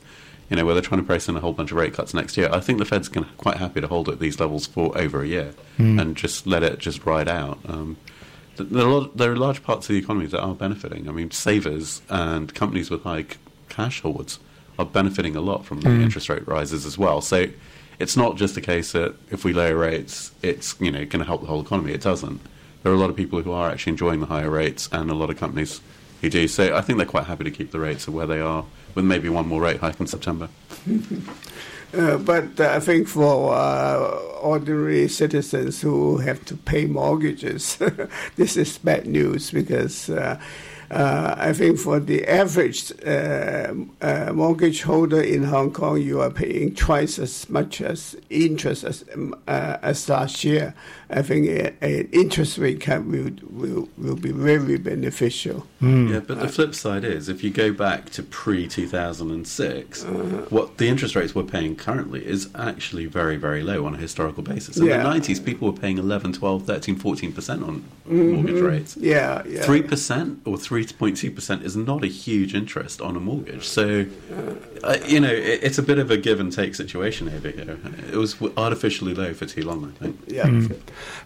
[0.49, 2.37] You know, where they're trying to price in a whole bunch of rate cuts next
[2.37, 2.49] year.
[2.51, 5.23] I think the Fed's going to quite happy to hold at these levels for over
[5.23, 5.53] a year
[5.99, 7.57] and just let it just ride out.
[7.67, 7.97] Um,
[8.57, 11.09] there, are lot, there are large parts of the economy that are benefiting.
[11.09, 13.29] I mean, savers and companies with high c-
[13.69, 14.39] cash hoards
[14.77, 17.21] are benefiting a lot from the interest rate rises as well.
[17.21, 17.47] So
[17.99, 21.25] it's not just a case that if we lower rates, it's you know going to
[21.25, 21.91] help the whole economy.
[21.91, 22.39] It doesn't.
[22.85, 25.15] There are a lot of people who are actually enjoying the higher rates, and a
[25.15, 25.81] lot of companies
[26.21, 26.47] who do.
[26.47, 29.27] So I think they're quite happy to keep the rates where they are, with maybe
[29.27, 30.49] one more rate hike in September.
[31.93, 37.77] Uh, but uh, I think for uh, ordinary citizens who have to pay mortgages,
[38.35, 40.09] this is bad news because
[40.91, 46.21] uh, uh, I think for the average uh, uh, mortgage holder in Hong Kong, you
[46.21, 50.73] are paying twice as much as interest as, um, uh, as last year.
[51.09, 51.47] I think
[51.81, 55.67] an interest rate cut will, will, will be very beneficial.
[55.79, 60.03] Yeah, but the flip side is if you go back to pre 2006,
[60.49, 64.41] what the interest rates we're paying currently is actually very, very low on a historical
[64.41, 64.77] basis.
[64.77, 64.97] In Yeah.
[64.97, 68.97] the 90s, people were paying 11, 12, 13, 14% on mortgage rates.
[68.97, 69.63] Yeah, yeah.
[69.63, 73.65] 3% or 3.2% is not a huge interest on a mortgage.
[73.65, 74.05] So,
[74.83, 77.77] uh, you know, it, it's a bit of a give and take situation over here.
[78.11, 80.19] It was artificially low for too long, I think.
[80.27, 80.47] Yeah.
[80.47, 80.73] Hmm.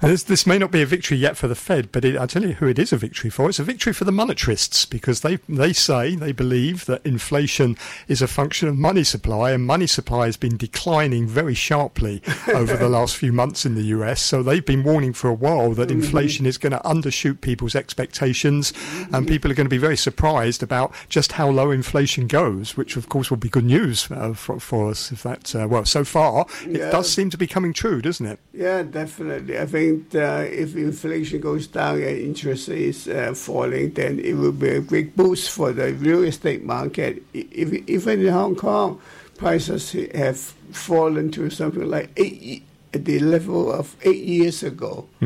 [0.01, 2.27] And this, this may not be a victory yet for the Fed, but it, I'll
[2.27, 3.49] tell you who it is a victory for.
[3.49, 8.21] It's a victory for the monetarists because they, they say, they believe that inflation is
[8.21, 12.21] a function of money supply, and money supply has been declining very sharply
[12.53, 14.21] over the last few months in the US.
[14.21, 16.01] So they've been warning for a while that mm-hmm.
[16.01, 19.25] inflation is going to undershoot people's expectations, and mm-hmm.
[19.25, 23.09] people are going to be very surprised about just how low inflation goes, which of
[23.09, 26.45] course will be good news uh, for, for us if that, uh, well, so far
[26.65, 28.39] it does seem to be coming true, doesn't it?
[28.53, 29.57] Yeah, definitely.
[29.59, 34.51] I think uh, if inflation goes down and interest is uh, falling, then it will
[34.51, 37.23] be a big boost for the real estate market.
[37.33, 39.01] If, even in Hong Kong,
[39.37, 45.07] prices have fallen to something like eight, the level of eight years ago.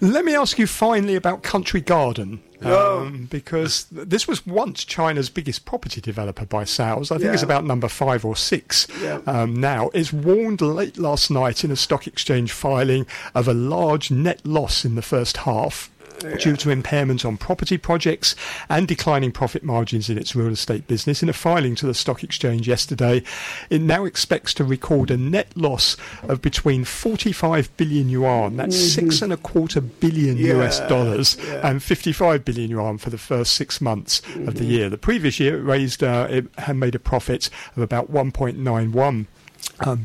[0.00, 2.42] Let me ask you finally about Country Garden.
[2.62, 7.10] Um, because this was once China's biggest property developer by sales.
[7.10, 9.20] I think it's about number five or six Yeah.
[9.26, 9.90] um, now.
[9.92, 14.82] It's warned late last night in a stock exchange filing of a large net loss
[14.86, 15.90] in the first half.
[16.38, 18.34] Due to impairment on property projects
[18.68, 21.22] and declining profit margins in its real estate business.
[21.22, 23.22] In a filing to the stock exchange yesterday,
[23.68, 29.22] it now expects to record a net loss of between 45 billion yuan, that's six
[29.22, 31.68] and a quarter billion US dollars, yeah.
[31.68, 34.88] and 55 billion yuan for the first six months of the year.
[34.88, 39.28] The previous year, it raised, uh, it had made a profit of about 1.91 um,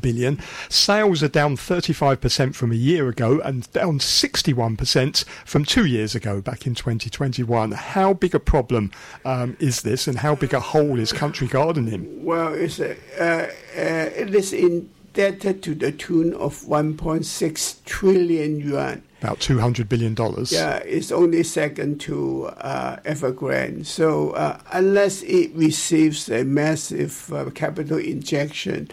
[0.02, 0.40] billion.
[0.70, 6.42] Sales are down 35% from a year ago and down 61% from two years ago,
[6.42, 7.72] back in 2021.
[7.72, 8.92] How big a problem
[9.26, 12.24] um, is this, and how big a hole is Country Garden in?
[12.24, 19.04] Well, it's uh, uh, it is indebted to the tune of 1.6 trillion yuan.
[19.22, 20.52] About 200 billion dollars.
[20.52, 23.86] Yeah, it's only second to uh, Evergrande.
[23.86, 28.90] So uh, unless it receives a massive uh, capital injection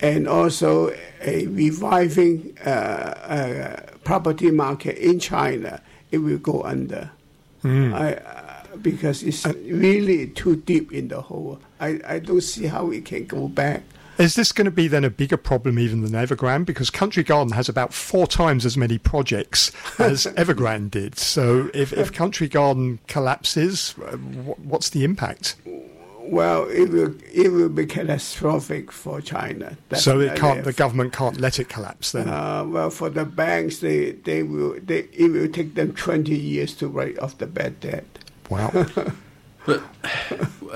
[0.00, 5.80] and also a reviving uh, uh, property market in China,
[6.10, 7.10] it will go under.
[7.64, 11.60] I, uh, because it's really too deep in the hole.
[11.80, 13.82] I, I don't see how it can go back.
[14.18, 16.66] Is this going to be then a bigger problem even than Evergrande?
[16.66, 21.18] Because Country Garden has about four times as many projects as Evergrande did.
[21.18, 25.54] So if, if Country Garden collapses, uh, what's the impact?
[26.30, 29.76] Well, it will it will be catastrophic for China.
[29.94, 30.64] So it can't.
[30.64, 32.12] The government can't let it collapse.
[32.12, 32.28] Then.
[32.28, 36.74] Uh, well, for the banks, they they will they it will take them twenty years
[36.76, 38.06] to write off the bad debt.
[38.48, 38.86] wow.
[39.66, 39.82] But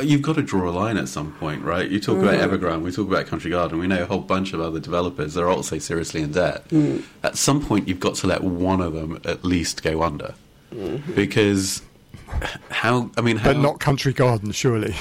[0.02, 1.90] you've got to draw a line at some point, right?
[1.90, 2.46] You talk about mm.
[2.46, 5.42] Evergrande, we talk about Country Garden, we know a whole bunch of other developers that
[5.42, 6.68] are also seriously in debt.
[6.68, 7.02] Mm.
[7.22, 10.34] At some point, you've got to let one of them at least go under.
[10.74, 11.14] Mm-hmm.
[11.14, 11.80] Because
[12.68, 14.94] how, I mean, how, but not Country Garden, surely.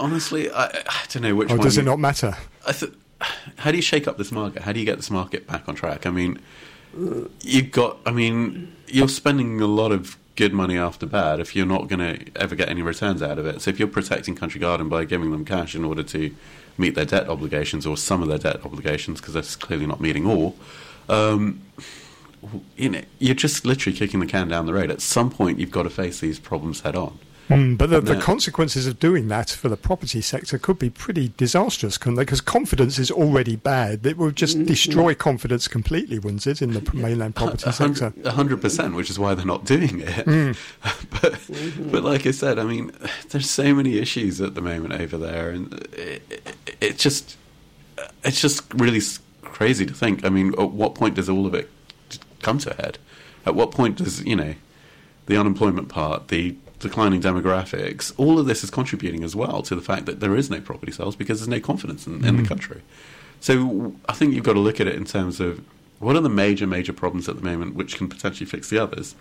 [0.00, 1.64] Honestly, I, I don't know which Or one.
[1.64, 2.36] does it not matter?
[2.66, 2.92] I th-
[3.56, 4.62] how do you shake up this market?
[4.62, 6.06] How do you get this market back on track?
[6.06, 6.38] I mean,
[7.40, 7.98] you've got.
[8.06, 12.00] I mean, you're spending a lot of good money after bad if you're not going
[12.00, 13.62] to ever get any returns out of it.
[13.62, 16.34] So if you're protecting Country Garden by giving them cash in order to
[16.76, 20.26] meet their debt obligations or some of their debt obligations, because they're clearly not meeting
[20.26, 20.56] all.
[21.08, 21.62] Um,
[22.76, 24.90] you know, you're just literally kicking the can down the road.
[24.90, 27.18] At some point, you've got to face these problems head on.
[27.48, 31.32] Mm, but the, the consequences of doing that for the property sector could be pretty
[31.36, 32.22] disastrous, couldn't they?
[32.22, 34.06] Because confidence is already bad.
[34.06, 34.66] It would just mm-hmm.
[34.66, 38.04] destroy confidence completely, wouldn't it, in the p- mainland property A sector?
[38.06, 40.26] hundred- a hundred percent, which is why they're not doing it.
[40.26, 40.56] Mm.
[40.82, 41.90] but, mm-hmm.
[41.90, 42.92] but like I said, I mean,
[43.28, 47.36] there's so many issues at the moment over there, and it, it, it just,
[48.24, 49.00] it's just really
[49.42, 50.24] crazy to think.
[50.24, 51.70] I mean, at what point does all of it
[52.40, 52.98] come to a head?
[53.44, 54.54] At what point does you know
[55.26, 59.82] the unemployment part, the declining demographics, all of this is contributing as well to the
[59.82, 62.44] fact that there is no property sales because there's no confidence in, in the mm-hmm.
[62.44, 62.82] country.
[63.40, 65.64] So I think you've got to look at it in terms of
[65.98, 69.16] what are the major, major problems at the moment which can potentially fix the others.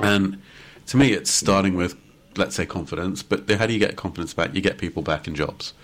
[0.00, 0.40] And
[0.86, 1.96] to me, it's starting with,
[2.36, 4.54] let's say, confidence, but how do you get confidence back?
[4.54, 5.74] You get people back in jobs.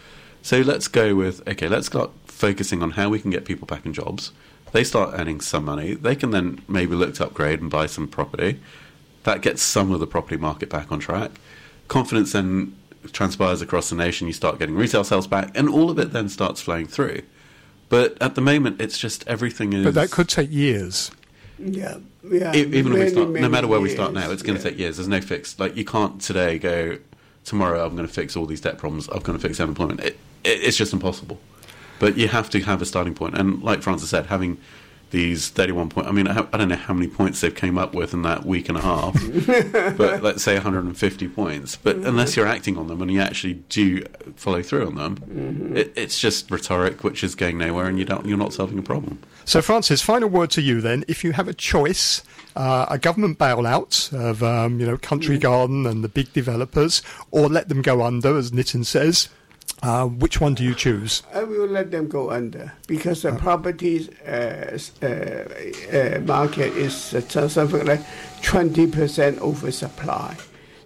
[0.43, 3.85] So let's go with, okay, let's start focusing on how we can get people back
[3.85, 4.33] in jobs.
[4.73, 5.95] They start earning some money.
[5.95, 8.61] They can then maybe look to upgrade and buy some property.
[9.25, 11.33] That gets some of the property market back on track.
[11.89, 12.77] Confidence then
[13.13, 14.27] transpires across the nation.
[14.27, 17.23] You start getting retail sales back, and all of it then starts flowing through.
[17.89, 19.85] But at the moment, it's just everything is.
[19.85, 21.11] But that could take years.
[21.59, 22.55] Yeah, yeah.
[22.55, 24.65] E- even when we many, start, no matter where we start now, it's going to
[24.65, 24.71] yeah.
[24.71, 24.97] take years.
[24.97, 25.59] There's no fix.
[25.59, 26.99] Like you can't today go
[27.45, 27.85] tomorrow.
[27.85, 29.09] I'm going to fix all these debt problems.
[29.09, 30.01] I'm going to fix unemployment.
[30.01, 31.39] It, it, it's just impossible.
[31.99, 33.37] But you have to have a starting point.
[33.37, 34.59] And like Francis said, having
[35.11, 36.07] these 31 point.
[36.07, 38.45] I mean, I, I don't know how many points they've came up with in that
[38.45, 39.15] week and a half,
[39.97, 41.77] but let's say 150 points.
[41.77, 44.05] But unless you're acting on them and you actually do
[44.37, 48.27] follow through on them, it, it's just rhetoric, which is going nowhere, and you don't,
[48.27, 49.21] you're not solving a problem.
[49.45, 51.05] So, Francis, final word to you then.
[51.09, 52.23] If you have a choice,
[52.55, 57.49] uh, a government bailout of um, you know Country Garden and the big developers, or
[57.49, 59.29] let them go under, as Nitin says,
[59.83, 61.23] uh, which one do you choose?
[61.35, 65.07] I will let them go under because the properties uh, s- uh,
[65.93, 68.01] uh, market is uh, something like
[68.43, 70.37] twenty percent oversupply.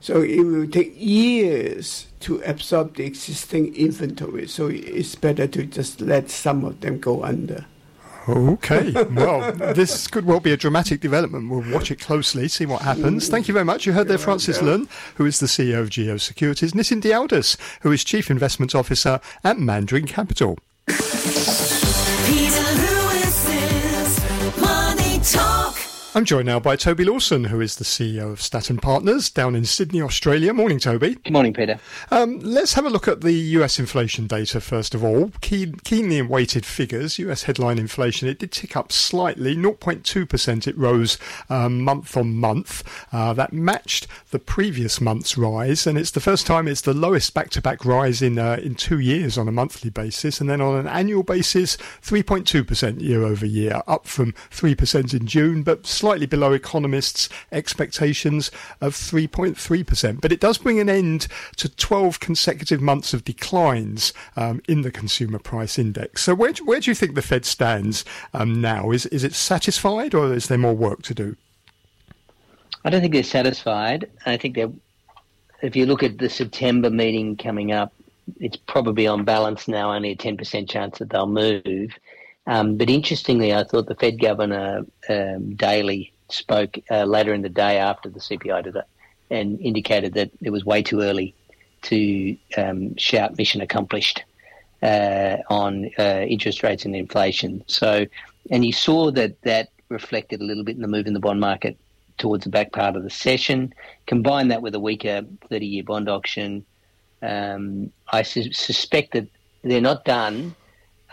[0.01, 4.47] So it will take years to absorb the existing inventory.
[4.49, 7.65] So it's better to just let some of them go under.
[8.27, 11.51] Okay, well, this could well be a dramatic development.
[11.51, 13.29] We'll watch it closely, see what happens.
[13.29, 13.85] Thank you very much.
[13.85, 17.93] You heard there Francis Lun, who is the CEO of GEO Securities, Nitin Dialdas, who
[17.93, 20.59] is Chief Investment Officer at Mandarin Capital.
[26.17, 29.65] I'm joined now by Toby Lawson, who is the CEO of Statton Partners down in
[29.65, 30.55] Sydney, Australia.
[30.55, 31.17] Morning, Toby.
[31.17, 31.81] Good morning, Peter.
[32.13, 35.33] Um, let's have a look at the US inflation data first of all.
[35.41, 37.19] Keen, keenly awaited figures.
[37.19, 40.69] US headline inflation, it did tick up slightly, 0.2%.
[40.69, 41.19] It rose
[41.51, 42.85] um, month on month.
[43.13, 47.35] Uh, that matched the previous month's rise, and it's the first time it's the lowest
[47.35, 50.41] back to back rise in, uh, in two years on a monthly basis.
[50.41, 55.65] And then on an annual basis, 3.2% year over year, up from 3% in June,
[55.65, 60.21] but slightly below economists' expectations of 3.3%.
[60.21, 64.91] But it does bring an end to 12 consecutive months of declines um, in the
[64.91, 66.23] consumer price index.
[66.23, 68.91] So where, do- where do you think the Fed stands um, now?
[68.91, 71.37] Is, is it satisfied or is there more work to do?
[72.85, 74.11] I don't think they're satisfied.
[74.27, 74.71] I think they're.
[75.63, 77.95] If you look at the September meeting coming up,
[78.39, 81.91] it's probably on balance now only a ten percent chance that they'll move.
[82.47, 87.49] Um, but interestingly, I thought the Fed governor um, Daly spoke uh, later in the
[87.49, 88.85] day after the CPI did it
[89.31, 91.35] and indicated that it was way too early
[91.83, 94.23] to um, shout mission accomplished
[94.83, 97.65] uh, on uh, interest rates and inflation.
[97.67, 98.07] So,
[98.51, 101.41] and you saw that that reflected a little bit in the move in the bond
[101.41, 101.79] market
[102.19, 103.75] towards the back part of the session.
[104.07, 106.65] Combine that with a weaker 30 year bond auction,
[107.23, 109.27] um, I su- suspect that
[109.63, 110.55] they're not done.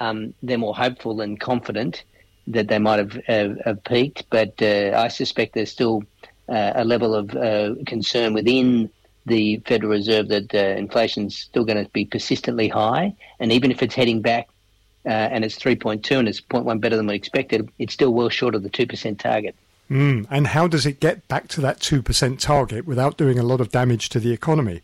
[0.02, 2.04] Um, they're more hopeful and confident
[2.48, 6.04] that they might have, have, have peaked, but uh, I suspect there's still
[6.50, 8.90] uh, a level of uh, concern within
[9.28, 13.84] the Federal Reserve that uh, inflation's still going to be persistently high, and even if
[13.84, 14.50] it's heading back
[15.06, 18.56] uh, and it's 3.2 and it's 0.1 better than we expected, it's still well short
[18.56, 19.56] of the 2% target.
[19.92, 20.26] Mm.
[20.32, 23.70] And how does it get back to that 2% target without doing a lot of
[23.70, 24.82] damage to the economy?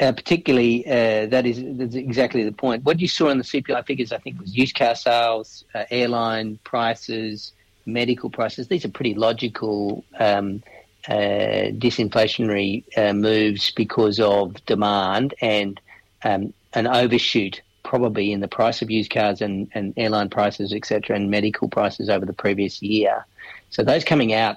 [0.00, 2.84] Uh, particularly, uh, that is that's exactly the point.
[2.84, 6.58] What you saw in the CPI figures, I think, was used car sales, uh, airline
[6.64, 7.52] prices,
[7.86, 8.66] medical prices.
[8.66, 10.64] These are pretty logical um,
[11.06, 15.80] uh, disinflationary uh, moves because of demand and
[16.24, 21.14] um, an overshoot probably in the price of used cars and, and airline prices, etc.,
[21.14, 23.24] and medical prices over the previous year.
[23.70, 24.56] So those coming out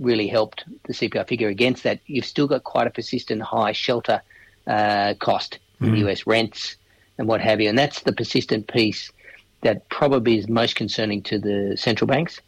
[0.00, 2.00] really helped the CPI figure against that.
[2.06, 4.22] You've still got quite a persistent high shelter
[4.66, 5.98] uh, cost mm.
[5.98, 6.76] US rents
[7.18, 9.10] and what have you, and that's the persistent piece
[9.62, 12.40] that probably is most concerning to the central banks,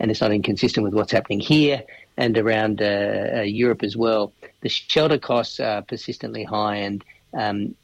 [0.00, 1.82] and it's not inconsistent with what's happening here
[2.16, 4.32] and around uh, uh, Europe as well.
[4.60, 7.04] The shelter costs are persistently high, and
[7.34, 7.74] um,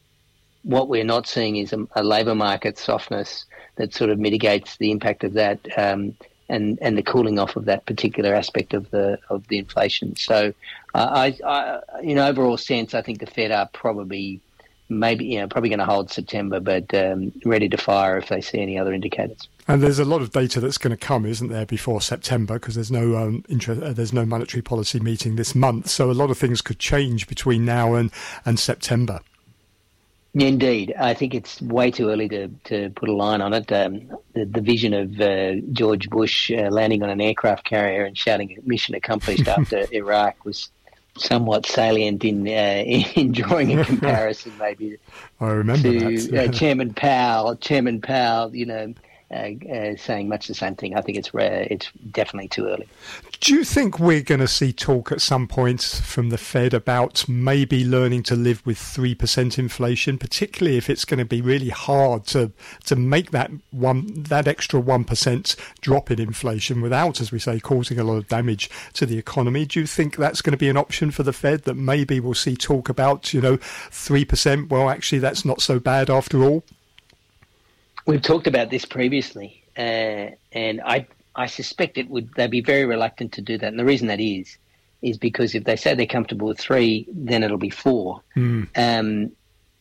[0.62, 4.90] what we're not seeing is a, a labour market softness that sort of mitigates the
[4.90, 5.60] impact of that.
[5.78, 6.14] Um,
[6.50, 10.16] and, and the cooling off of that particular aspect of the of the inflation.
[10.16, 10.54] So,
[10.94, 14.40] I, I, in overall sense, I think the Fed are probably
[14.88, 18.40] maybe you know probably going to hold September, but um, ready to fire if they
[18.40, 19.48] see any other indicators.
[19.66, 22.54] And there's a lot of data that's going to come, isn't there, before September?
[22.54, 26.12] Because there's no um, interest, uh, there's no monetary policy meeting this month, so a
[26.12, 28.10] lot of things could change between now and
[28.44, 29.20] and September.
[30.34, 33.72] Indeed, I think it's way too early to, to put a line on it.
[33.72, 38.16] Um, the, the, vision of uh, George Bush uh, landing on an aircraft carrier and
[38.16, 40.70] shouting "Mission accomplished" after Iraq was
[41.20, 42.50] somewhat salient in uh,
[43.16, 44.98] in drawing a comparison, maybe.
[45.40, 46.48] I remember to, that.
[46.48, 47.56] Uh, Chairman Powell.
[47.56, 48.94] Chairman Powell, you know,
[49.30, 50.96] uh, uh, saying much the same thing.
[50.96, 51.66] I think it's rare.
[51.70, 52.88] It's definitely too early.
[53.40, 57.28] Do you think we're going to see talk at some point from the Fed about
[57.28, 61.68] maybe learning to live with three percent inflation, particularly if it's going to be really
[61.68, 62.52] hard to
[62.86, 67.60] to make that one that extra one percent drop in inflation without, as we say,
[67.60, 69.66] causing a lot of damage to the economy?
[69.66, 72.34] Do you think that's going to be an option for the Fed that maybe we'll
[72.34, 73.58] see talk about, you know,
[73.90, 74.70] three percent?
[74.70, 76.64] Well, actually, that's not so bad after all.
[78.08, 82.86] We've talked about this previously, uh, and I I suspect it would they'd be very
[82.86, 83.66] reluctant to do that.
[83.66, 84.56] And the reason that is
[85.02, 88.22] is because if they say they're comfortable with three, then it'll be four.
[88.34, 88.66] Mm.
[88.74, 89.32] Um,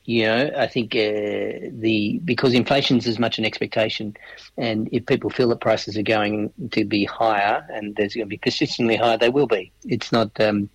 [0.03, 4.17] you know, I think uh, the because inflation's as much an expectation,
[4.57, 8.29] and if people feel that prices are going to be higher and there's going to
[8.29, 9.71] be persistently higher, they will be.
[9.85, 10.69] It's not, um,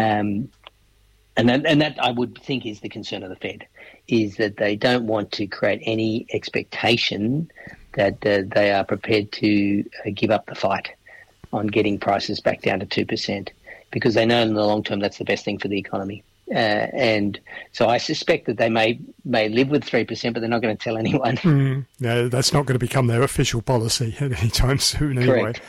[0.00, 0.48] um,
[1.36, 3.68] and that, and that I would think is the concern of the Fed
[4.10, 7.50] is that they don't want to create any expectation
[7.94, 10.90] that uh, they are prepared to uh, give up the fight
[11.52, 13.48] on getting prices back down to 2%
[13.90, 16.22] because they know in the long term that's the best thing for the economy.
[16.50, 17.38] Uh, and
[17.72, 20.76] so I suspect that they may may live with three percent, but they're not going
[20.76, 21.36] to tell anyone.
[21.36, 25.16] Mm, no, that's not going to become their official policy anytime soon.
[25.16, 25.42] Anyway.
[25.42, 25.60] Correct.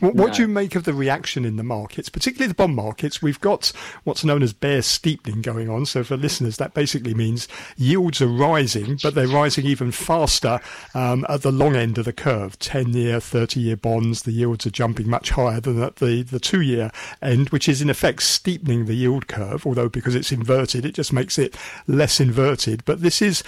[0.00, 3.20] What, what do you make of the reaction in the markets, particularly the bond markets?
[3.20, 3.72] We've got
[4.04, 5.86] what's known as bear steepening going on.
[5.86, 10.60] So for listeners, that basically means yields are rising, but they're rising even faster
[10.94, 12.58] um, at the long end of the curve.
[12.60, 16.40] 10 year, 30 year bonds, the yields are jumping much higher than at the, the
[16.40, 20.84] two year end, which is in effect steepening the yield curve, although because it's inverted,
[20.84, 21.56] it just makes it
[21.88, 22.84] less inverted.
[22.84, 23.42] But this is,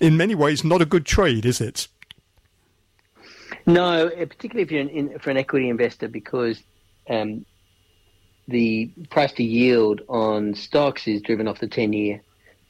[0.00, 1.88] in many ways, not a good trade, is it?
[3.66, 6.62] No, uh, particularly if you're in, in, for an equity investor, because
[7.10, 7.44] um,
[8.46, 12.22] the price to yield on stocks is driven off the 10 year.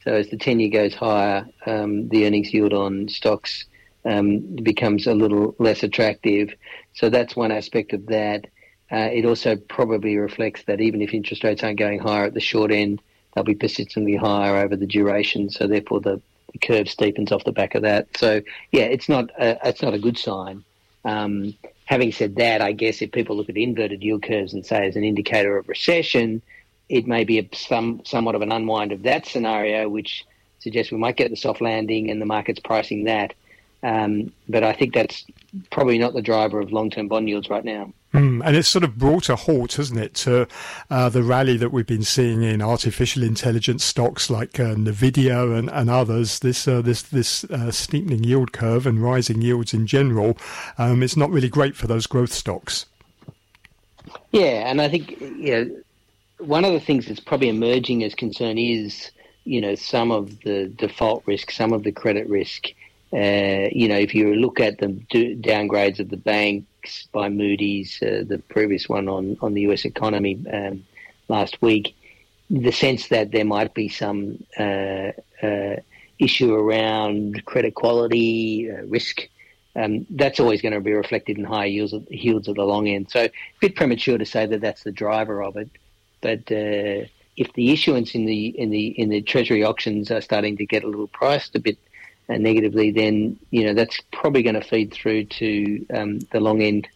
[0.03, 3.65] So as the 10 year goes higher, um, the earnings yield on stocks
[4.05, 6.53] um, becomes a little less attractive.
[6.93, 8.45] So that's one aspect of that.
[8.91, 12.39] Uh, it also probably reflects that even if interest rates aren't going higher at the
[12.39, 13.01] short end,
[13.35, 15.49] they'll be persistently higher over the duration.
[15.49, 16.21] So therefore, the,
[16.53, 18.07] the curve steepens off the back of that.
[18.17, 18.41] So
[18.71, 20.63] yeah, it's not a, it's not a good sign.
[21.05, 24.87] Um, having said that, I guess if people look at inverted yield curves and say
[24.87, 26.41] as an indicator of recession,
[26.89, 30.25] it may be a, some somewhat of an unwind of that scenario, which
[30.59, 33.33] suggests we might get the soft landing and the market's pricing that.
[33.83, 35.25] Um, but I think that's
[35.71, 37.93] probably not the driver of long-term bond yields right now.
[38.13, 40.47] Mm, and it's sort of brought a halt, hasn't it, to
[40.89, 45.69] uh, the rally that we've been seeing in artificial intelligence stocks like uh, Nvidia and,
[45.69, 46.39] and others.
[46.39, 50.37] This uh, this this uh, steepening yield curve and rising yields in general,
[50.77, 52.85] um, it's not really great for those growth stocks.
[54.31, 55.81] Yeah, and I think you know
[56.39, 59.11] one of the things that's probably emerging as concern is
[59.43, 62.67] you know some of the default risk, some of the credit risk.
[63.13, 68.23] Uh, you know, if you look at the downgrades of the banks by Moody's, uh,
[68.27, 70.83] the previous one on, on the US economy um,
[71.29, 71.95] last week,
[72.49, 75.75] the sense that there might be some uh, uh,
[76.19, 79.27] issue around credit quality, uh, risk.
[79.75, 83.11] Um, that's always going to be reflected in higher yields, yields at the long end.
[83.11, 83.31] So, a
[83.61, 85.69] bit premature to say that that's the driver of it.
[86.19, 90.57] But uh, if the issuance in the in the in the Treasury auctions are starting
[90.57, 91.77] to get a little priced a bit
[92.29, 96.87] negatively, then you know that's probably going to feed through to um, the long end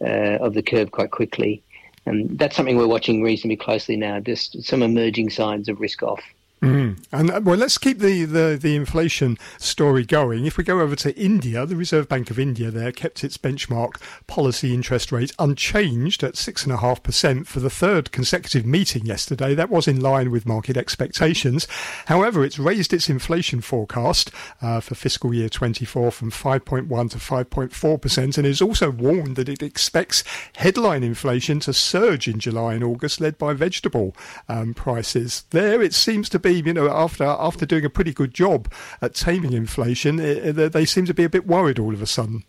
[0.00, 1.62] uh, of the curve quite quickly.
[2.04, 4.20] And that's something we're watching reasonably closely now.
[4.20, 6.22] Just some emerging signs of risk off.
[6.66, 7.06] Mm.
[7.12, 10.46] And uh, well, let's keep the, the, the inflation story going.
[10.46, 14.00] If we go over to India, the Reserve Bank of India there kept its benchmark
[14.26, 19.06] policy interest rate unchanged at six and a half percent for the third consecutive meeting
[19.06, 19.54] yesterday.
[19.54, 21.66] That was in line with market expectations.
[22.06, 28.00] However, it's raised its inflation forecast uh, for fiscal year 24 from 5.1 to 5.4
[28.00, 30.24] percent, and has also warned that it expects
[30.56, 34.14] headline inflation to surge in July and August, led by vegetable
[34.48, 35.44] um, prices.
[35.50, 39.14] There, it seems to be you know, after after doing a pretty good job at
[39.14, 42.44] taming inflation, it, it, they seem to be a bit worried all of a sudden.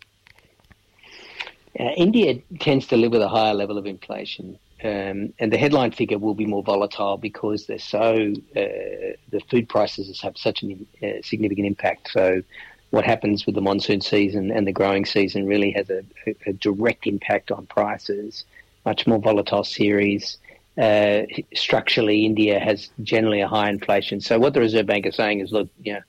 [1.78, 5.92] Uh, India tends to live with a higher level of inflation, um, and the headline
[5.92, 10.72] figure will be more volatile because they're so uh, the food prices have such a
[11.02, 12.10] uh, significant impact.
[12.12, 12.42] So,
[12.90, 16.02] what happens with the monsoon season and the growing season really has a,
[16.46, 18.44] a direct impact on prices.
[18.84, 20.38] Much more volatile series
[20.78, 21.22] uh,
[21.54, 24.20] structurally, India has generally a high inflation.
[24.20, 26.00] So what the Reserve Bank is saying is, look, you know,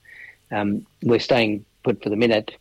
[0.52, 2.52] um, we're staying put for the minute,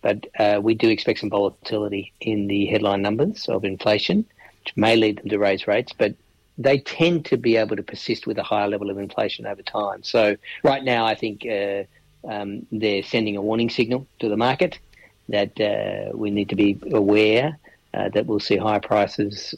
[0.00, 4.24] but uh, we do expect some volatility in the headline numbers of inflation,
[4.64, 6.14] which may lead them to raise rates, but
[6.56, 10.02] they tend to be able to persist with a higher level of inflation over time.
[10.02, 11.84] So right now, I think uh,
[12.26, 14.78] um, they're sending a warning signal to the market
[15.28, 17.58] that uh, we need to be aware
[17.94, 19.54] uh, that we'll see higher prices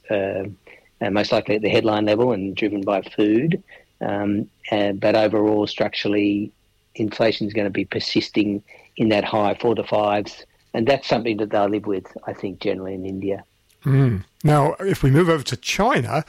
[1.00, 3.62] uh, most likely at the headline level and driven by food.
[4.00, 6.52] Um, uh, but overall, structurally,
[6.94, 8.62] inflation is going to be persisting
[8.96, 10.44] in that high four to fives,
[10.74, 13.44] and that's something that they'll live with, I think, generally in India.
[13.84, 14.24] Mm.
[14.42, 16.24] Now, if we move over to China,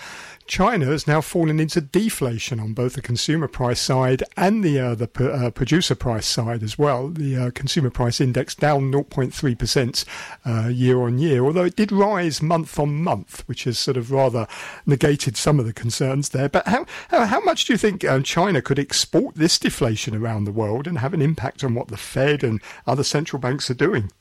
[0.47, 4.95] China has now fallen into deflation on both the consumer price side and the uh,
[4.95, 7.07] the uh, producer price side as well.
[7.07, 10.03] The uh, consumer price index down 0.3 percent
[10.45, 14.11] uh, year on year, although it did rise month on month, which has sort of
[14.11, 14.45] rather
[14.85, 16.49] negated some of the concerns there.
[16.49, 20.43] But how how, how much do you think um, China could export this deflation around
[20.43, 23.75] the world and have an impact on what the Fed and other central banks are
[23.75, 24.11] doing?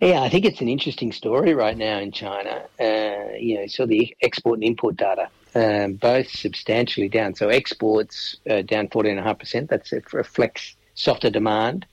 [0.00, 2.62] Yeah, I think it's an interesting story right now in China.
[2.78, 7.34] Uh, you know, so the export and import data, um, both substantially down.
[7.34, 9.68] So exports uh, down 14.5%.
[9.68, 11.86] That reflects softer demand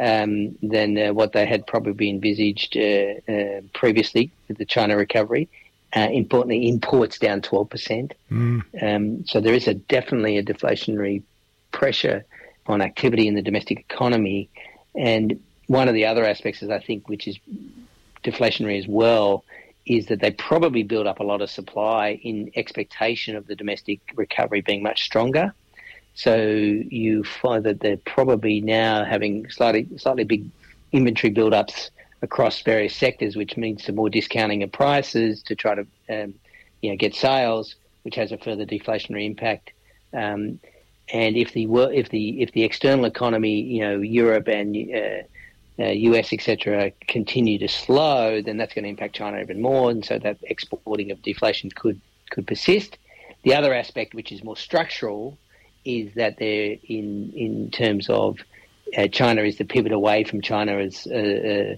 [0.00, 5.48] um, than uh, what they had probably envisaged uh, uh, previously with the China recovery.
[5.96, 8.12] Uh, importantly, imports down 12%.
[8.30, 8.62] Mm.
[8.82, 11.22] Um, so there is a definitely a deflationary
[11.72, 12.24] pressure
[12.66, 14.48] on activity in the domestic economy.
[14.94, 17.38] And one of the other aspects is I think, which is
[18.24, 19.44] deflationary as well,
[19.86, 24.00] is that they probably build up a lot of supply in expectation of the domestic
[24.16, 25.54] recovery being much stronger.
[26.14, 30.50] So you find that they're probably now having slightly slightly big
[30.90, 31.90] inventory build-ups
[32.22, 36.34] across various sectors, which means some more discounting of prices to try to um,
[36.82, 39.70] you know get sales, which has a further deflationary impact.
[40.12, 40.58] Um,
[41.12, 45.22] and if the if the if the external economy, you know, Europe and uh,
[45.78, 50.04] uh, US, etc., continue to slow, then that's going to impact China even more, and
[50.04, 52.00] so that exporting of deflation could
[52.30, 52.98] could persist.
[53.44, 55.38] The other aspect, which is more structural,
[55.84, 58.38] is that they're in in terms of
[58.96, 61.76] uh, China is the pivot away from China as uh, uh,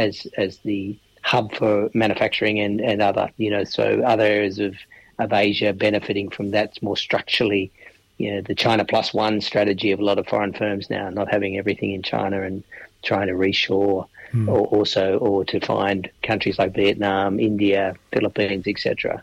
[0.00, 4.74] as as the hub for manufacturing and, and other you know so other areas of
[5.18, 7.70] of Asia benefiting from that more structurally.
[8.18, 11.28] You know, the China plus one strategy of a lot of foreign firms now, not
[11.28, 12.62] having everything in China and
[13.02, 14.48] trying to reshore, mm.
[14.48, 19.22] or also or to find countries like Vietnam, India, Philippines, etc.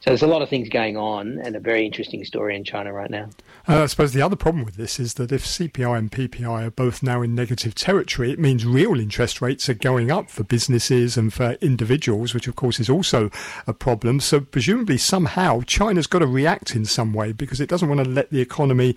[0.00, 2.90] So there's a lot of things going on, and a very interesting story in China
[2.90, 3.28] right now.
[3.68, 6.70] Uh, I suppose the other problem with this is that if CPI and PPI are
[6.70, 11.18] both now in negative territory, it means real interest rates are going up for businesses
[11.18, 13.30] and for individuals, which of course is also
[13.66, 14.20] a problem.
[14.20, 18.08] So presumably somehow China's got to react in some way because it doesn't want to
[18.08, 18.96] let the economy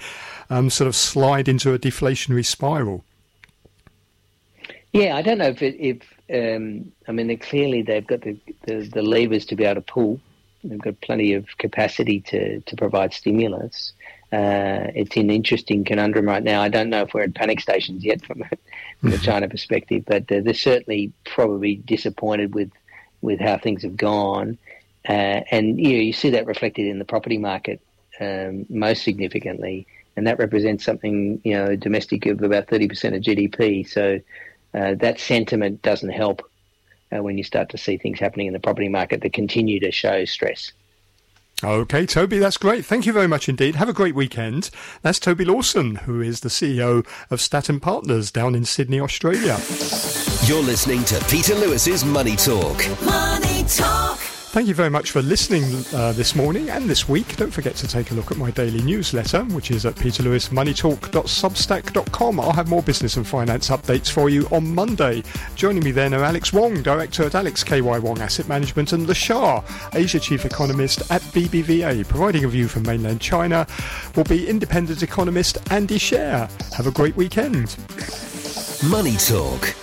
[0.50, 3.04] um, sort of slide into a deflationary spiral.
[4.94, 6.02] Yeah, I don't know if it, if
[6.34, 9.82] um, I mean they clearly they've got the, the, the levers to be able to
[9.94, 10.22] pull.
[10.64, 13.94] They've got plenty of capacity to to provide stimulus.
[14.32, 16.62] Uh, it's an interesting conundrum right now.
[16.62, 18.44] I don't know if we're at panic stations yet from,
[19.02, 22.72] from a China perspective, but uh, they're certainly probably disappointed with
[23.22, 24.58] with how things have gone,
[25.10, 27.82] uh, and you know, you see that reflected in the property market.
[28.20, 33.22] um, most significantly, and that represents something you know domestic of about thirty percent of
[33.24, 33.88] GDP.
[33.88, 34.20] So
[34.74, 36.42] uh, that sentiment doesn't help
[37.12, 39.92] uh, when you start to see things happening in the property market that continue to
[39.92, 40.72] show stress.
[41.64, 42.84] Okay, Toby, that's great.
[42.84, 43.76] Thank you very much indeed.
[43.76, 44.70] Have a great weekend.
[45.02, 49.58] That's Toby Lawson, who is the CEO of Statton Partners down in Sydney, Australia.
[50.46, 52.84] You're listening to Peter Lewis's Money Talk.
[53.06, 54.23] Money Talk.
[54.54, 55.64] Thank you very much for listening
[55.96, 57.38] uh, this morning and this week.
[57.38, 62.40] Don't forget to take a look at my daily newsletter, which is at peterlewismoneytalk.substack.com.
[62.40, 65.24] I'll have more business and finance updates for you on Monday.
[65.56, 69.16] Joining me then are Alex Wong, director at Alex KY Wong Asset Management, and Le
[69.16, 69.64] Xia,
[69.96, 72.08] Asia chief economist at BBVA.
[72.08, 73.66] Providing a view from mainland China
[74.16, 76.48] will be independent economist Andy Xie.
[76.74, 77.76] Have a great weekend.
[78.88, 79.83] Money Talk